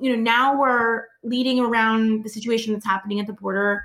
you 0.00 0.10
know, 0.10 0.20
now 0.20 0.58
we're 0.58 1.06
leading 1.22 1.60
around 1.60 2.24
the 2.24 2.28
situation 2.28 2.72
that's 2.72 2.84
happening 2.84 3.20
at 3.20 3.26
the 3.26 3.32
border 3.32 3.84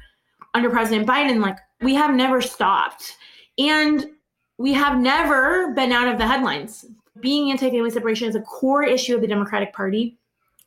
under 0.54 0.70
President 0.70 1.08
Biden. 1.08 1.42
Like, 1.42 1.58
we 1.82 1.94
have 1.96 2.14
never 2.16 2.42
stopped. 2.42 3.16
And 3.58 4.08
we 4.58 4.74
have 4.74 5.00
never 5.00 5.74
been 5.74 5.92
out 5.92 6.08
of 6.08 6.18
the 6.18 6.28
headlines. 6.28 6.86
Being 7.20 7.52
anti 7.52 7.70
family 7.70 7.90
separation 7.90 8.28
is 8.28 8.36
a 8.36 8.42
core 8.42 8.84
issue 8.84 9.16
of 9.16 9.22
the 9.22 9.28
Democratic 9.28 9.74
Party. 9.74 10.18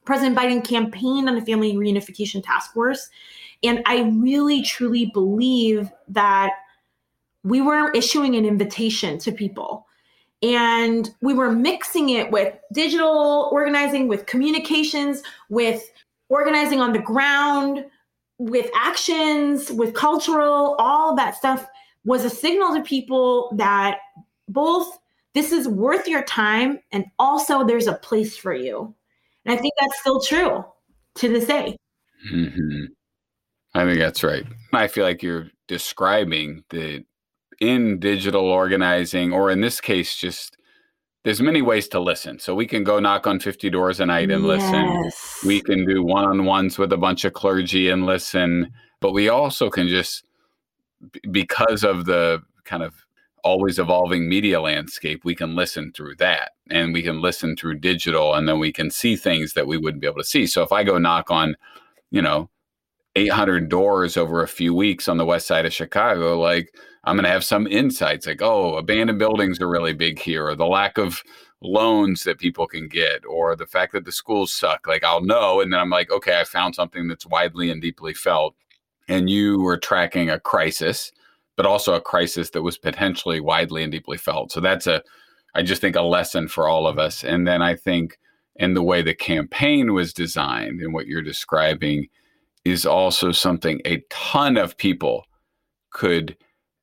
President 0.05 0.37
Biden 0.37 0.65
campaigned 0.65 1.29
on 1.29 1.37
a 1.37 1.45
family 1.45 1.75
reunification 1.75 2.43
task 2.45 2.73
force. 2.73 3.09
And 3.63 3.83
I 3.87 4.03
really, 4.15 4.63
truly 4.63 5.11
believe 5.13 5.91
that 6.09 6.53
we 7.45 7.61
were 7.61 7.91
issuing 7.93 8.35
an 8.37 8.45
invitation 8.45 9.19
to 9.19 9.33
people 9.33 9.87
and 10.43 11.11
we 11.21 11.35
were 11.35 11.53
mixing 11.53 12.11
it 12.11 12.31
with 12.31 12.55
digital 12.73 13.49
organizing, 13.53 14.09
with 14.09 14.27
communications, 14.27 15.23
with 15.49 15.91
organizing 16.29 16.81
on 16.81 16.93
the 16.93 16.99
ground, 16.99 17.85
with 18.39 18.71
actions, 18.75 19.71
with 19.71 19.95
cultural, 19.95 20.77
all 20.79 21.15
that 21.15 21.37
stuff 21.37 21.67
was 22.05 22.25
a 22.25 22.31
signal 22.31 22.75
to 22.75 22.83
people 22.83 23.55
that 23.57 23.99
both 24.49 24.99
this 25.35 25.53
is 25.53 25.69
worth 25.69 26.09
your 26.09 26.23
time 26.23 26.81
and 26.91 27.05
also 27.19 27.65
there's 27.65 27.87
a 27.87 27.95
place 27.95 28.37
for 28.37 28.55
you. 28.55 28.95
And 29.45 29.57
I 29.57 29.61
think 29.61 29.75
that's 29.79 30.01
still 30.01 30.21
true 30.21 30.65
to 31.17 31.29
this 31.29 31.47
day. 31.47 31.77
Mm-hmm. 32.33 32.87
I 33.75 33.85
think 33.85 33.99
that's 33.99 34.25
right. 34.25 34.45
I 34.73 34.89
feel 34.89 35.05
like 35.05 35.23
you're 35.23 35.51
describing 35.69 36.65
the 36.71 37.05
in 37.61 37.99
digital 38.01 38.47
organizing, 38.47 39.33
or 39.33 39.51
in 39.51 39.61
this 39.61 39.81
case, 39.81 40.17
just 40.17 40.57
there's 41.25 41.43
many 41.43 41.61
ways 41.61 41.87
to 41.89 42.01
listen. 42.01 42.39
So 42.39 42.55
we 42.55 42.67
can 42.67 42.83
go 42.83 42.99
knock 42.99 43.27
on 43.27 43.41
50 43.41 43.69
doors 43.71 44.01
a 44.01 44.07
night 44.07 44.31
and 44.31 44.45
yes. 44.45 44.63
listen. 44.63 45.49
We 45.49 45.61
can 45.61 45.87
do 45.87 46.03
one 46.03 46.25
on 46.25 46.47
ones 46.47 46.79
with 46.79 46.93
a 46.93 46.97
bunch 46.97 47.25
of 47.25 47.35
clergy 47.35 47.91
and 47.91 48.07
listen. 48.07 48.73
But 49.01 49.13
we 49.13 49.29
also 49.29 49.69
can 49.69 49.87
just, 49.89 50.25
because 51.31 51.85
of 51.85 52.07
the 52.07 52.43
kind 52.65 52.83
of 52.83 52.95
always 53.45 53.79
evolving 53.79 54.29
media 54.29 54.61
landscape, 54.61 55.25
we 55.25 55.35
can 55.35 55.55
listen 55.55 55.93
through 55.93 56.17
that 56.17 56.53
and 56.71 56.95
we 56.95 57.03
can 57.03 57.21
listen 57.21 57.57
through 57.57 57.81
digital 57.81 58.35
and 58.35 58.49
then 58.49 58.59
we 58.59 58.73
can 58.73 58.91
see 58.91 59.17
things 59.17 59.53
that 59.55 59.67
we 59.67 59.77
wouldn't 59.77 60.01
be 60.01 60.07
able 60.07 60.19
to 60.19 60.25
see. 60.25 60.47
So 60.47 60.63
if 60.63 60.73
I 60.73 60.85
go 60.85 60.97
knock 60.97 61.31
on, 61.31 61.55
you 62.11 62.23
know, 62.23 62.49
800 63.17 63.69
doors 63.69 64.17
over 64.17 64.43
a 64.43 64.49
few 64.49 64.75
weeks 64.75 65.09
on 65.09 65.17
the 65.17 65.27
west 65.27 65.47
side 65.47 65.67
of 65.67 65.73
Chicago, 65.73 66.39
like 66.41 66.75
I'm 67.05 67.17
going 67.17 67.25
to 67.25 67.31
have 67.31 67.45
some 67.45 67.67
insights 67.67 68.27
like, 68.27 68.43
oh, 68.43 68.77
abandoned 68.77 69.19
buildings 69.19 69.61
are 69.61 69.69
really 69.69 69.95
big 69.95 70.19
here, 70.19 70.47
or 70.47 70.55
the 70.55 70.67
lack 70.67 70.99
of 70.99 71.23
loans 71.63 72.25
that 72.25 72.39
people 72.39 72.67
can 72.67 72.89
get, 72.89 73.25
or 73.27 73.57
the 73.57 73.67
fact 73.67 73.93
that 73.93 74.05
the 74.05 74.13
schools 74.13 74.53
suck. 74.53 74.87
Like 74.87 75.05
I'll 75.05 75.23
know. 75.23 75.61
And 75.61 75.73
then 75.73 75.81
I'm 75.81 75.91
like, 75.91 76.11
okay, 76.11 76.41
I 76.41 76.45
found 76.45 76.75
something 76.75 77.09
that's 77.09 77.27
widely 77.27 77.71
and 77.71 77.81
deeply 77.81 78.15
felt. 78.15 78.55
And 79.09 79.29
you 79.29 79.61
were 79.61 79.77
tracking 79.77 80.31
a 80.31 80.39
crisis, 80.39 81.13
but 81.57 81.67
also 81.67 81.95
a 81.95 82.01
crisis 82.01 82.51
that 82.51 82.63
was 82.63 82.79
potentially 82.79 83.41
widely 83.41 83.83
and 83.83 83.93
deeply 83.93 84.17
felt. 84.17 84.53
So 84.53 84.61
that's 84.61 84.87
a, 84.87 85.03
I 85.55 85.63
just 85.63 85.81
think, 85.81 85.97
a 85.97 86.03
lesson 86.03 86.49
for 86.49 86.69
all 86.69 86.87
of 86.87 86.99
us. 86.99 87.25
And 87.25 87.47
then 87.47 87.61
I 87.63 87.77
think 87.77 88.19
in 88.57 88.75
the 88.75 88.83
way 88.83 89.03
the 89.03 89.15
campaign 89.15 89.95
was 89.95 90.13
designed 90.13 90.81
and 90.81 90.93
what 90.93 91.07
you're 91.07 91.23
describing 91.23 92.09
is 92.65 92.85
also 92.85 93.33
something 93.33 93.81
a 93.85 94.03
ton 94.11 94.59
of 94.59 94.77
people 94.77 95.25
could 95.91 96.37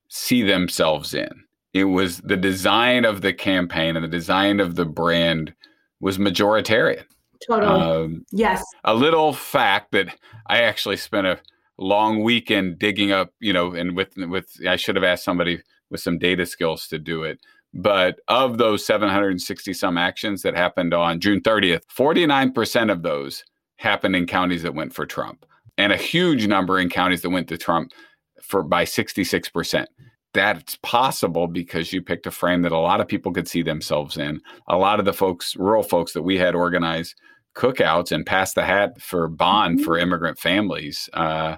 see 0.10 0.44
themselves 0.44 1.14
in. 1.14 1.30
It 1.74 1.86
was 1.86 2.20
the 2.20 2.38
design 2.38 3.06
of 3.06 3.22
the 3.22 3.34
campaign 3.34 3.96
and 3.96 4.04
the 4.04 4.10
design 4.10 4.60
of 4.60 4.76
the 4.76 4.86
brand 4.86 5.54
was 6.00 6.18
majoritarian. 6.18 7.04
Totally. 7.48 7.82
Um, 7.82 8.26
yes. 8.32 8.64
A 8.84 8.96
little 8.96 9.34
fact 9.34 9.92
that 9.92 10.18
I 10.48 10.62
actually 10.62 10.98
spent 10.98 11.28
a 11.28 11.40
long 11.78 12.24
weekend 12.24 12.80
digging 12.80 13.12
up, 13.12 13.32
you 13.40 13.54
know, 13.54 13.74
and 13.74 13.96
with 13.96 14.16
with 14.18 14.50
I 14.68 14.76
should 14.76 14.96
have 14.96 15.04
asked 15.04 15.24
somebody 15.24 15.62
with 15.90 16.02
some 16.02 16.18
data 16.18 16.46
skills 16.46 16.88
to 16.88 16.98
do 16.98 17.24
it. 17.24 17.40
But 17.74 18.20
of 18.28 18.58
those 18.58 18.86
760 18.86 19.74
some 19.74 19.98
actions 19.98 20.42
that 20.42 20.56
happened 20.56 20.94
on 20.94 21.20
June 21.20 21.42
30th, 21.42 21.82
49% 21.96 22.92
of 22.92 23.04
those 23.04 23.44
happened 23.76 24.16
in 24.16 24.26
counties 24.26 24.64
that 24.64 24.74
went 24.74 24.94
for 24.94 25.06
Trump 25.06 25.46
and 25.78 25.94
a 25.94 25.98
huge 25.98 26.48
number 26.48 26.80
in 26.80 26.90
counties 26.90 27.22
that 27.22 27.30
went 27.30 27.48
to 27.50 27.58
Trump 27.58 27.92
for 28.48 28.64
by 28.64 28.86
66%. 28.86 29.86
That's 30.34 30.78
possible 30.84 31.48
because 31.48 31.94
you 31.94 32.02
picked 32.02 32.28
a 32.28 32.32
frame 32.32 32.62
that 32.62 32.72
a 32.72 32.78
lot 32.78 33.02
of 33.02 33.08
people 33.08 33.32
could 33.32 33.48
see 33.48 33.62
themselves 33.62 34.18
in. 34.18 34.42
A 34.68 34.78
lot 34.78 35.00
of 35.00 35.06
the 35.06 35.14
folks, 35.14 35.56
rural 35.56 35.84
folks 35.84 36.14
that 36.14 36.22
we 36.22 36.38
had 36.38 36.54
organized 36.56 37.16
cookouts 37.56 38.12
and 38.12 38.26
pass 38.26 38.54
the 38.54 38.64
hat 38.64 39.02
for 39.02 39.28
bond 39.28 39.78
mm-hmm. 39.78 39.86
for 39.86 39.98
immigrant 39.98 40.38
families. 40.38 41.10
Uh, 41.14 41.58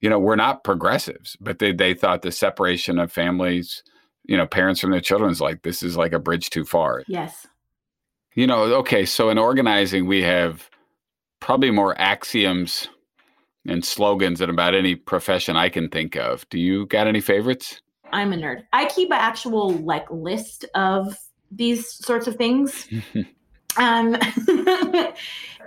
you 0.00 0.08
know, 0.08 0.18
we're 0.18 0.36
not 0.36 0.62
progressives, 0.62 1.36
but 1.40 1.58
they, 1.58 1.72
they 1.72 1.94
thought 1.94 2.22
the 2.22 2.30
separation 2.30 2.98
of 2.98 3.10
families, 3.10 3.82
you 4.24 4.36
know, 4.36 4.46
parents 4.46 4.80
from 4.80 4.90
their 4.90 5.00
children 5.00 5.30
is 5.30 5.40
like, 5.40 5.62
this 5.62 5.82
is 5.82 5.96
like 5.96 6.12
a 6.12 6.18
bridge 6.18 6.50
too 6.50 6.64
far. 6.64 7.02
Yes. 7.08 7.46
You 8.34 8.46
know, 8.46 8.62
okay, 8.76 9.04
so 9.06 9.30
in 9.30 9.38
organizing, 9.38 10.06
we 10.06 10.22
have 10.22 10.68
probably 11.40 11.70
more 11.70 11.98
axioms 11.98 12.88
and 13.68 13.84
slogans 13.84 14.40
in 14.40 14.50
about 14.50 14.74
any 14.74 14.94
profession 14.94 15.56
I 15.56 15.68
can 15.68 15.88
think 15.88 16.16
of. 16.16 16.48
Do 16.50 16.58
you 16.58 16.86
got 16.86 17.06
any 17.06 17.20
favorites? 17.20 17.80
I'm 18.12 18.32
a 18.32 18.36
nerd. 18.36 18.64
I 18.72 18.86
keep 18.86 19.10
an 19.10 19.18
actual 19.18 19.70
like 19.70 20.10
list 20.10 20.64
of 20.74 21.16
these 21.50 21.90
sorts 21.90 22.26
of 22.26 22.36
things. 22.36 22.88
um, 23.76 24.16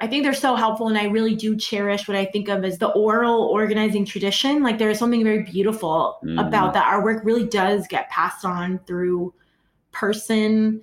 I 0.02 0.08
think 0.08 0.24
they're 0.24 0.34
so 0.34 0.56
helpful, 0.56 0.88
and 0.88 0.98
I 0.98 1.06
really 1.06 1.36
do 1.36 1.58
cherish 1.58 2.08
what 2.08 2.16
I 2.16 2.26
think 2.26 2.48
of 2.48 2.64
as 2.64 2.78
the 2.78 2.88
oral 2.88 3.44
organizing 3.44 4.06
tradition. 4.06 4.64
Like 4.64 4.78
there 4.78 4.90
is 4.90 4.98
something 4.98 5.24
very 5.24 5.44
beautiful 5.44 6.20
mm. 6.24 6.46
about 6.46 6.74
that. 6.74 6.88
Our 6.88 7.04
work 7.04 7.24
really 7.26 7.46
does 7.46 7.88
get 7.88 8.10
passed 8.10 8.46
on 8.46 8.80
through 8.88 9.34
person. 9.92 10.82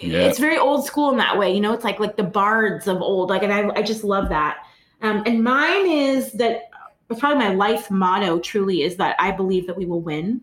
Yep. 0.00 0.30
It's 0.30 0.38
very 0.38 0.58
old 0.58 0.84
school 0.84 1.10
in 1.10 1.18
that 1.18 1.38
way, 1.38 1.54
you 1.54 1.60
know. 1.60 1.72
It's 1.72 1.84
like 1.84 2.00
like 2.00 2.16
the 2.16 2.22
bards 2.22 2.86
of 2.86 3.00
old, 3.00 3.30
like, 3.30 3.42
and 3.42 3.52
I 3.52 3.68
I 3.78 3.82
just 3.82 4.04
love 4.04 4.30
that. 4.30 4.58
Um, 5.06 5.22
and 5.26 5.42
mine 5.44 5.86
is 5.86 6.32
that 6.32 6.70
probably 7.18 7.38
my 7.38 7.54
life 7.54 7.90
motto 7.90 8.38
truly 8.40 8.82
is 8.82 8.96
that 8.96 9.16
I 9.18 9.30
believe 9.30 9.66
that 9.66 9.76
we 9.76 9.86
will 9.86 10.00
win. 10.00 10.40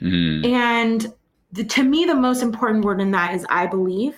Mm. 0.00 0.46
And 0.46 1.12
the, 1.52 1.64
to 1.64 1.82
me, 1.82 2.04
the 2.04 2.14
most 2.14 2.42
important 2.42 2.84
word 2.84 3.00
in 3.00 3.10
that 3.10 3.34
is 3.34 3.46
I 3.50 3.66
believe, 3.66 4.16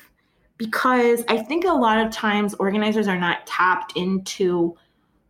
because 0.57 1.25
I 1.29 1.39
think 1.39 1.65
a 1.65 1.73
lot 1.73 2.05
of 2.05 2.13
times 2.13 2.55
organizers 2.55 3.09
are 3.09 3.19
not 3.19 3.47
tapped 3.47 3.97
into 3.97 4.77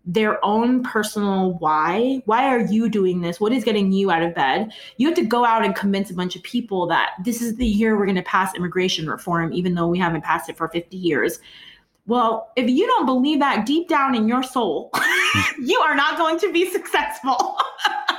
their 0.05 0.43
own 0.43 0.83
personal 0.83 1.59
why. 1.59 2.23
Why 2.25 2.45
are 2.45 2.65
you 2.65 2.89
doing 2.89 3.21
this? 3.21 3.41
What 3.41 3.53
is 3.53 3.63
getting 3.63 3.93
you 3.93 4.11
out 4.11 4.23
of 4.23 4.35
bed? 4.35 4.73
You 4.97 5.07
have 5.07 5.17
to 5.17 5.25
go 5.25 5.45
out 5.45 5.65
and 5.65 5.75
convince 5.75 6.11
a 6.11 6.15
bunch 6.15 6.35
of 6.35 6.43
people 6.43 6.87
that 6.87 7.11
this 7.25 7.43
is 7.43 7.57
the 7.57 7.67
year 7.67 7.97
we're 7.97 8.07
going 8.07 8.17
to 8.17 8.23
pass 8.23 8.55
immigration 8.55 9.09
reform, 9.09 9.53
even 9.53 9.75
though 9.75 9.87
we 9.87 9.99
haven't 9.99 10.25
passed 10.25 10.49
it 10.49 10.57
for 10.57 10.69
50 10.69 10.97
years. 10.97 11.41
Well, 12.09 12.53
if 12.57 12.71
you 12.71 12.87
don't 12.87 13.05
believe 13.05 13.39
that 13.41 13.67
deep 13.67 13.87
down 13.87 14.15
in 14.15 14.27
your 14.27 14.43
soul, 14.43 14.91
you 15.63 15.79
are 15.81 15.95
not 15.95 16.17
going 16.17 16.39
to 16.39 16.51
be 16.51 16.69
successful. 16.71 17.59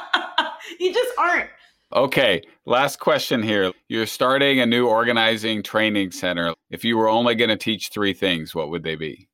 you 0.80 0.94
just 0.94 1.10
aren't. 1.18 1.50
Okay, 1.92 2.44
last 2.68 3.00
question 3.00 3.42
here. 3.42 3.74
You're 3.88 4.06
starting 4.06 4.60
a 4.60 4.66
new 4.68 4.88
organizing 4.88 5.64
training 5.64 6.12
center. 6.12 6.54
If 6.70 6.86
you 6.86 6.98
were 6.98 7.10
only 7.10 7.34
going 7.34 7.50
to 7.50 7.58
teach 7.58 7.90
three 7.90 8.14
things, 8.14 8.54
what 8.54 8.70
would 8.70 8.84
they 8.84 8.94
be? 8.94 9.28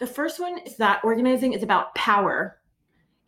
The 0.00 0.06
first 0.08 0.40
one 0.40 0.58
is 0.66 0.76
that 0.78 1.04
organizing 1.04 1.52
is 1.52 1.62
about 1.62 1.94
power. 1.94 2.58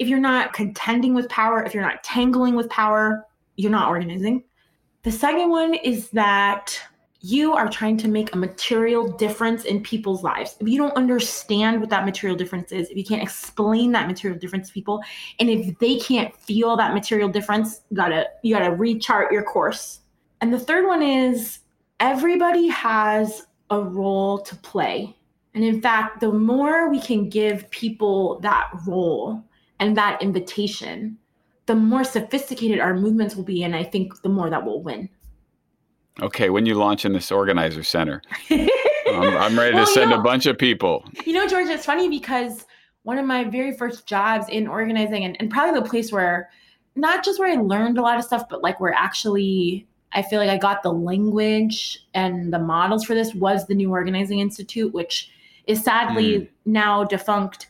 If 0.00 0.08
you're 0.08 0.18
not 0.18 0.54
contending 0.54 1.14
with 1.14 1.28
power, 1.28 1.62
if 1.62 1.72
you're 1.72 1.84
not 1.84 2.02
tangling 2.02 2.56
with 2.56 2.68
power, 2.68 3.24
you're 3.54 3.70
not 3.70 3.90
organizing. 3.90 4.42
The 5.04 5.12
second 5.12 5.50
one 5.50 5.74
is 5.74 6.10
that 6.10 6.76
you 7.20 7.52
are 7.52 7.68
trying 7.68 7.96
to 7.96 8.09
make 8.09 8.33
a 8.33 8.38
material 8.38 9.09
difference 9.09 9.64
in 9.64 9.83
people's 9.83 10.22
lives. 10.22 10.57
If 10.61 10.68
you 10.68 10.78
don't 10.78 10.96
understand 10.96 11.81
what 11.81 11.90
that 11.90 12.04
material 12.04 12.37
difference 12.37 12.70
is, 12.70 12.88
if 12.90 12.96
you 12.96 13.04
can't 13.04 13.22
explain 13.22 13.90
that 13.92 14.07
material 14.07 14.38
difference 14.38 14.68
to 14.68 14.74
people, 14.74 15.02
and 15.40 15.50
if 15.50 15.76
they 15.78 15.98
can't 15.98 16.35
feel 16.37 16.76
that 16.76 16.94
material 16.94 17.28
difference, 17.28 17.83
you 17.90 17.96
gotta 17.96 18.26
you 18.42 18.54
gotta 18.54 18.70
rechart 18.70 19.33
your 19.33 19.42
course. 19.42 20.00
And 20.40 20.52
the 20.52 20.61
third 20.61 20.87
one 20.87 21.02
is 21.02 21.61
everybody 21.98 22.68
has 22.68 23.46
a 23.70 23.81
role 23.81 24.38
to 24.38 24.54
play. 24.57 25.16
And 25.54 25.64
in 25.64 25.83
fact, 25.83 26.20
the 26.20 26.33
more 26.33 26.88
we 26.88 27.00
can 27.00 27.28
give 27.28 27.68
people 27.70 28.38
that 28.40 28.70
role 28.87 29.42
and 29.81 29.96
that 29.96 30.22
invitation, 30.22 31.18
the 31.66 31.74
more 31.74 32.04
sophisticated 32.04 32.78
our 32.78 32.94
movements 32.94 33.35
will 33.35 33.44
be. 33.44 33.64
And 33.64 33.74
I 33.74 33.83
think 33.83 34.22
the 34.22 34.28
more 34.28 34.50
that 34.50 34.64
will 34.64 34.83
win. 34.83 35.09
Okay, 36.20 36.50
when 36.50 36.66
you 36.66 36.74
launch 36.74 37.04
in 37.04 37.12
this 37.12 37.31
organizer 37.31 37.83
center, 37.83 38.22
I'm, 38.50 38.68
I'm, 39.07 39.59
ready 39.59 39.74
well, 39.74 39.87
to 39.87 39.92
send 39.92 40.11
you 40.11 40.16
know, 40.16 40.20
a 40.20 40.24
bunch 40.24 40.46
of 40.46 40.59
people. 40.59 41.04
You 41.24 41.33
know, 41.33 41.46
George, 41.46 41.68
it's 41.68 41.87
funny 41.87 42.09
because 42.09 42.66
one 43.04 43.18
of 43.18 43.26
my 43.26 43.44
very 43.44 43.76
first 43.76 44.07
jobs 44.07 44.48
in 44.48 44.66
organizing, 44.66 45.24
and, 45.24 45.37
and 45.40 45.50
probably 45.50 45.81
the 45.81 45.88
place 45.88 46.12
where 46.12 46.50
not 46.96 47.24
just 47.24 47.38
where 47.38 47.50
I 47.50 47.61
learned 47.61 47.98
a 47.98 48.02
lot 48.02 48.18
of 48.18 48.24
stuff, 48.24 48.48
but 48.48 48.62
like 48.62 48.81
where 48.81 48.92
actually 48.92 49.87
I 50.12 50.22
feel 50.22 50.40
like 50.40 50.50
I 50.50 50.57
got 50.57 50.83
the 50.83 50.92
language 50.92 52.04
and 52.14 52.52
the 52.52 52.59
models 52.59 53.04
for 53.04 53.14
this 53.14 53.35
was 53.35 53.66
the 53.66 53.74
New 53.74 53.90
Organizing 53.90 54.40
Institute, 54.40 54.92
which 54.92 55.31
is 55.66 55.83
sadly 55.83 56.38
mm. 56.38 56.48
now 56.66 57.04
defunct. 57.04 57.68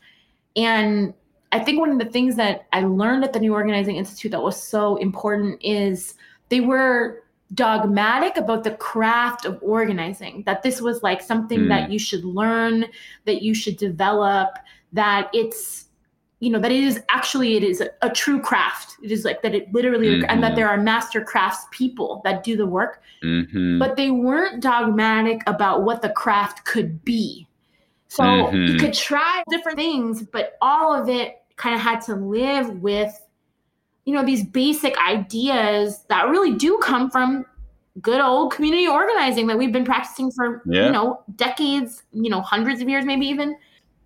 And 0.57 1.13
I 1.53 1.59
think 1.59 1.81
one 1.81 1.91
of 1.91 1.99
the 1.99 2.05
things 2.05 2.37
that 2.37 2.67
I 2.73 2.83
learned 2.83 3.25
at 3.25 3.33
the 3.33 3.41
New 3.41 3.53
Organizing 3.53 3.97
Institute 3.97 4.33
that 4.33 4.43
was 4.43 4.61
so 4.61 4.97
important 4.97 5.61
is 5.63 6.15
they 6.49 6.61
were 6.61 7.23
dogmatic 7.55 8.37
about 8.37 8.63
the 8.63 8.73
craft 8.73 9.45
of 9.47 9.59
organizing 9.63 10.43
that 10.45 10.63
this 10.63 10.81
was 10.81 11.03
like 11.03 11.23
something 11.23 11.61
mm. 11.61 11.69
that 11.69 11.91
you 11.91 11.99
should 11.99 12.25
learn 12.25 12.85
that 13.25 13.41
you 13.43 13.55
should 13.55 13.77
develop 13.79 14.51
that 14.93 15.31
it's 15.33 15.87
you 16.41 16.51
know 16.51 16.59
that 16.59 16.71
it 16.71 16.85
is 16.85 17.03
actually 17.09 17.57
it 17.57 17.65
is 17.65 17.81
a, 17.81 17.89
a 18.03 18.11
true 18.11 18.41
craft 18.41 18.97
it 19.03 19.11
is 19.11 19.25
like 19.25 19.41
that 19.41 19.55
it 19.55 19.73
literally 19.73 20.09
mm-hmm. 20.09 20.27
and 20.29 20.43
that 20.43 20.49
mm-hmm. 20.49 20.57
there 20.57 20.69
are 20.69 20.77
master 20.77 21.23
crafts 21.23 21.67
people 21.71 22.21
that 22.23 22.45
do 22.45 22.57
the 22.57 22.67
work 22.67 23.03
mm-hmm. 23.25 23.79
but 23.79 23.97
they 23.97 24.11
weren't 24.11 24.63
dogmatic 24.63 25.41
about 25.47 25.85
what 25.85 26.03
the 26.03 26.11
craft 26.11 26.65
could 26.67 27.03
be 27.03 27.47
so 28.09 28.23
mm-hmm. 28.23 28.73
you 28.73 28.79
could 28.79 28.93
try 28.93 29.43
different 29.49 29.79
things 29.79 30.23
but 30.23 30.59
all 30.61 30.95
of 30.95 31.09
it 31.09 31.43
kind 31.57 31.75
of 31.75 31.81
had 31.81 32.01
to 32.01 32.15
live 32.15 32.69
with 32.81 33.21
you 34.09 34.15
know 34.15 34.25
these 34.25 34.43
basic 34.43 34.97
ideas 35.07 36.05
that 36.09 36.31
really 36.31 36.55
do 36.55 36.79
come 36.79 37.11
from 37.11 37.45
good 38.01 38.23
old 38.23 38.51
community 38.51 38.89
organizing 38.89 39.47
that 39.49 39.59
we've 39.59 39.71
been 39.71 39.85
practicing 39.85 40.31
for 40.31 40.63
yeah. 40.65 40.87
you 40.87 40.93
know 40.93 41.23
decades 41.37 42.05
you 42.13 42.31
know 42.31 42.41
hundreds 42.41 42.81
of 42.81 42.89
years 42.89 43.05
maybe 43.05 43.27
even 43.27 43.55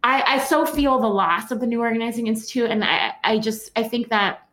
I, 0.02 0.22
I 0.26 0.38
so 0.40 0.66
feel 0.66 0.98
the 0.98 1.06
loss 1.06 1.52
of 1.52 1.60
the 1.60 1.68
new 1.68 1.80
organizing 1.80 2.26
institute 2.26 2.68
and 2.68 2.82
I, 2.82 3.12
I 3.22 3.38
just 3.38 3.70
i 3.76 3.84
think 3.84 4.08
that 4.08 4.48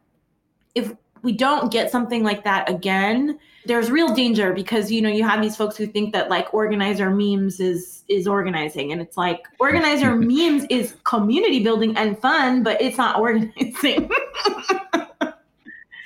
if 0.75 0.93
we 1.23 1.31
don't 1.31 1.71
get 1.71 1.89
something 1.89 2.23
like 2.23 2.43
that 2.43 2.69
again 2.69 3.39
there's 3.65 3.89
real 3.89 4.13
danger 4.13 4.53
because 4.53 4.91
you 4.91 5.01
know 5.01 5.09
you 5.09 5.23
have 5.23 5.41
these 5.41 5.55
folks 5.55 5.75
who 5.75 5.87
think 5.87 6.13
that 6.13 6.29
like 6.29 6.53
organizer 6.53 7.09
memes 7.09 7.59
is 7.59 8.03
is 8.07 8.27
organizing 8.27 8.91
and 8.91 9.01
it's 9.01 9.17
like 9.17 9.47
organizer 9.59 10.15
memes 10.15 10.65
is 10.69 10.95
community 11.05 11.63
building 11.63 11.97
and 11.97 12.19
fun 12.19 12.61
but 12.61 12.79
it's 12.79 12.99
not 12.99 13.19
organizing 13.25 14.11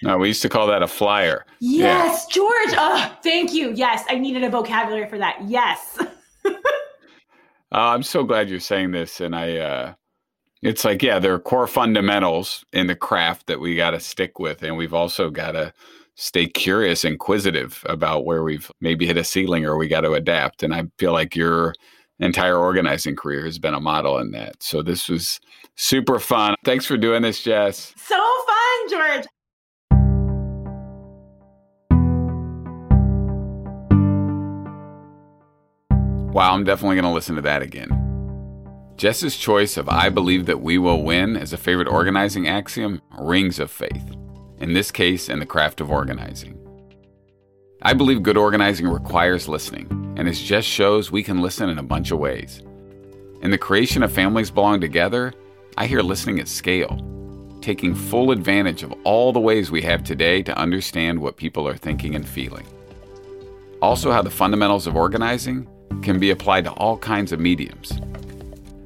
no 0.04 0.18
we 0.18 0.28
used 0.28 0.42
to 0.42 0.50
call 0.50 0.68
that 0.68 0.84
a 0.84 0.88
flyer 0.88 1.46
yes 1.60 2.26
yeah. 2.28 2.34
george 2.34 2.76
oh 2.78 3.18
thank 3.24 3.54
you 3.54 3.72
yes 3.74 4.04
i 4.10 4.18
needed 4.18 4.44
a 4.44 4.50
vocabulary 4.50 5.08
for 5.10 5.18
that 5.18 5.38
yes 5.46 5.98
Uh, 7.74 7.89
I'm 7.89 8.04
so 8.04 8.24
glad 8.24 8.50
you're 8.50 8.60
saying 8.60 8.92
this, 8.92 9.20
and 9.20 9.36
I. 9.36 9.58
Uh, 9.58 9.94
it's 10.62 10.86
like 10.86 11.02
yeah, 11.04 11.20
there 11.20 11.34
are 11.34 11.39
core 11.39 11.68
fundamentals 11.68 12.63
in 12.72 12.88
the 12.88 12.96
craft 12.96 13.48
that 13.48 13.60
we 13.60 13.76
got 13.76 13.92
to 13.92 14.00
stick 14.00 14.39
with, 14.39 14.63
and 14.63 14.78
we've 14.78 14.94
also 14.94 15.30
got 15.30 15.54
to 15.54 15.74
stay 16.16 16.46
curious, 16.46 17.04
inquisitive 17.04 17.84
about 17.88 18.26
where 18.26 18.44
we've 18.44 18.72
maybe 18.80 19.08
hit 19.08 19.18
a 19.18 19.24
ceiling 19.24 19.66
or 19.66 19.76
we 19.76 19.88
got 19.88 20.02
to 20.02 20.13
adapt. 20.13 20.62
And 20.62 20.74
I 20.74 20.84
feel 21.00 21.12
like 21.12 21.36
your 21.36 21.74
entire 22.20 22.58
organizing 22.58 23.16
career 23.16 23.44
has 23.44 23.58
been 23.58 23.74
a 23.74 23.82
model 23.82 24.20
in 24.20 24.32
that. 24.32 24.62
So 24.62 24.84
this 24.84 25.10
was 25.10 25.39
super 25.76 26.20
fun. 26.20 26.56
Thanks 26.63 26.86
for 26.86 26.96
doing 26.96 27.24
this, 27.24 27.42
Jess. 27.42 27.94
So 27.98 28.16
fun, 28.16 28.89
George. 28.89 29.26
Wow, 36.34 36.56
I'm 36.56 36.63
definitely 36.63 36.96
going 36.96 37.06
to 37.06 37.12
listen 37.12 37.36
to 37.36 37.43
that 37.43 37.62
again. 37.62 38.00
Jess's 38.96 39.38
choice 39.38 39.78
of 39.78 39.88
I 39.88 40.10
believe 40.10 40.48
that 40.48 40.62
we 40.62 40.80
will 40.80 41.04
win 41.04 41.38
as 41.38 41.54
a 41.54 41.58
favorite 41.58 41.88
organizing 41.88 42.48
axiom 42.48 43.04
rings 43.19 43.60
of 43.60 43.69
faith, 43.69 44.15
in 44.58 44.74
this 44.74 44.89
case, 44.89 45.30
in 45.30 45.38
the 45.38 45.46
craft 45.46 45.80
of 45.80 45.91
organizing. 45.91 46.58
I 47.84 47.93
believe 47.93 48.24
good 48.24 48.36
organizing 48.36 48.88
requires 48.88 49.48
listening, 49.48 50.15
and 50.17 50.28
as 50.28 50.41
Jess 50.41 50.65
shows, 50.65 51.12
we 51.12 51.22
can 51.22 51.39
listen 51.39 51.69
in 51.69 51.78
a 51.78 51.84
bunch 51.84 52.10
of 52.10 52.17
ways. 52.17 52.63
In 53.43 53.52
the 53.52 53.58
creation 53.60 54.02
of 54.02 54.12
Families 54.12 54.50
Belong 54.50 54.82
Together, 54.82 55.34
I 55.78 55.86
hear 55.86 56.02
listening 56.02 56.39
at 56.39 56.48
scale, 56.48 56.98
taking 57.62 57.93
full 57.93 58.32
advantage 58.32 58.82
of 58.82 58.91
all 59.04 59.34
the 59.34 59.39
ways 59.39 59.69
we 59.69 59.84
have 59.84 60.04
today 60.04 60.41
to 60.41 60.58
understand 60.58 61.19
what 61.19 61.38
people 61.38 61.67
are 61.67 61.78
thinking 61.78 62.15
and 62.15 62.28
feeling. 62.28 62.65
Also, 63.84 64.12
how 64.12 64.24
the 64.24 64.32
fundamentals 64.32 64.88
of 64.88 64.96
organizing 64.96 65.67
can 66.01 66.19
be 66.19 66.32
applied 66.32 66.63
to 66.65 66.71
all 66.71 66.97
kinds 66.97 67.32
of 67.32 67.39
mediums. 67.39 67.99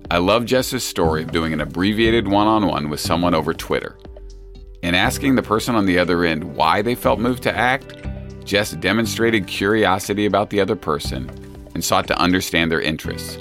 I 0.10 0.18
love 0.18 0.46
Jess's 0.46 0.84
story 0.84 1.24
of 1.24 1.32
doing 1.32 1.54
an 1.54 1.62
abbreviated 1.62 2.28
one 2.28 2.48
on 2.48 2.66
one 2.68 2.90
with 2.90 3.00
someone 3.00 3.34
over 3.34 3.54
Twitter. 3.54 3.98
In 4.82 4.96
asking 4.96 5.36
the 5.36 5.44
person 5.44 5.76
on 5.76 5.86
the 5.86 6.00
other 6.00 6.24
end 6.24 6.56
why 6.56 6.82
they 6.82 6.96
felt 6.96 7.20
moved 7.20 7.44
to 7.44 7.56
act, 7.56 7.96
Jess 8.46 8.72
demonstrated 8.72 9.48
curiosity 9.48 10.26
about 10.26 10.50
the 10.50 10.62
other 10.62 10.76
person 10.76 11.30
and 11.74 11.84
sought 11.84 12.08
to 12.08 12.18
understand 12.18 12.72
their 12.72 12.80
interests, 12.80 13.38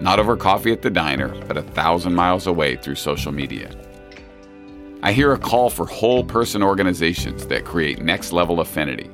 not 0.00 0.18
over 0.18 0.36
coffee 0.36 0.72
at 0.72 0.82
the 0.82 0.90
diner, 0.90 1.28
but 1.46 1.56
a 1.56 1.62
thousand 1.62 2.14
miles 2.14 2.46
away 2.46 2.76
through 2.76 2.96
social 2.96 3.32
media. 3.32 3.74
I 5.02 5.12
hear 5.12 5.32
a 5.32 5.38
call 5.38 5.70
for 5.70 5.86
whole 5.86 6.22
person 6.22 6.62
organizations 6.62 7.46
that 7.46 7.64
create 7.64 8.02
next 8.02 8.32
level 8.32 8.60
affinity, 8.60 9.10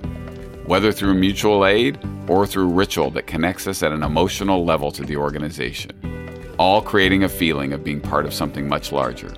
whether 0.67 0.93
through 0.93 1.15
mutual 1.15 1.65
aid 1.65 1.99
or 2.29 2.47
through 2.47 2.69
ritual 2.69 3.11
that 3.13 3.27
connects 3.27 3.67
us 3.67 3.83
at 3.83 3.93
an 3.93 4.03
emotional 4.03 4.65
level 4.65 4.91
to 4.93 5.05
the 5.05 5.17
organization, 5.17 6.55
all 6.59 6.83
creating 6.83 7.25
a 7.25 7.29
feeling 7.29 7.73
of 7.73 7.85
being 7.85 8.01
part 8.01 8.27
of 8.27 8.35
something 8.35 8.69
much 8.69 8.93
larger. 8.93 9.33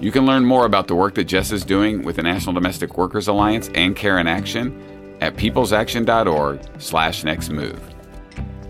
You 0.00 0.10
can 0.10 0.24
learn 0.24 0.46
more 0.46 0.64
about 0.64 0.88
the 0.88 0.94
work 0.94 1.14
that 1.16 1.24
Jess 1.24 1.52
is 1.52 1.64
doing 1.64 2.02
with 2.02 2.16
the 2.16 2.22
National 2.22 2.54
Domestic 2.54 2.96
Workers 2.96 3.28
Alliance 3.28 3.68
and 3.74 3.94
Care 3.94 4.18
in 4.18 4.26
Action 4.26 5.18
at 5.20 5.36
peoplesaction.org 5.36 6.60
slash 6.78 7.22
next 7.22 7.50
move. 7.50 7.78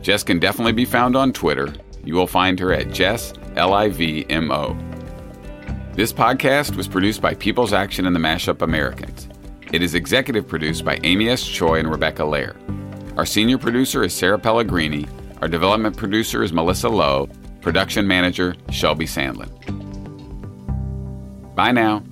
Jess 0.02 0.24
can 0.24 0.40
definitely 0.40 0.72
be 0.72 0.84
found 0.84 1.14
on 1.14 1.32
Twitter. 1.32 1.72
You 2.04 2.14
will 2.14 2.26
find 2.26 2.58
her 2.58 2.72
at 2.72 2.92
Jess, 2.92 3.32
L-I-V-M-O. 3.54 4.76
This 5.94 6.12
podcast 6.12 6.74
was 6.74 6.88
produced 6.88 7.20
by 7.20 7.34
People's 7.34 7.72
Action 7.72 8.06
and 8.06 8.16
the 8.16 8.20
Mashup 8.20 8.62
Americans. 8.62 9.29
It 9.72 9.82
is 9.82 9.94
executive 9.94 10.48
produced 10.48 10.84
by 10.84 10.98
Amy 11.04 11.28
S. 11.28 11.46
Choi 11.46 11.78
and 11.78 11.88
Rebecca 11.88 12.22
Lehrer. 12.22 12.56
Our 13.16 13.24
senior 13.24 13.56
producer 13.56 14.02
is 14.02 14.12
Sarah 14.12 14.38
Pellegrini. 14.38 15.06
Our 15.40 15.48
development 15.48 15.96
producer 15.96 16.42
is 16.42 16.52
Melissa 16.52 16.88
Lowe. 16.88 17.28
Production 17.60 18.06
manager, 18.06 18.56
Shelby 18.70 19.04
Sandlin. 19.06 19.50
Bye 21.54 21.72
now. 21.72 22.02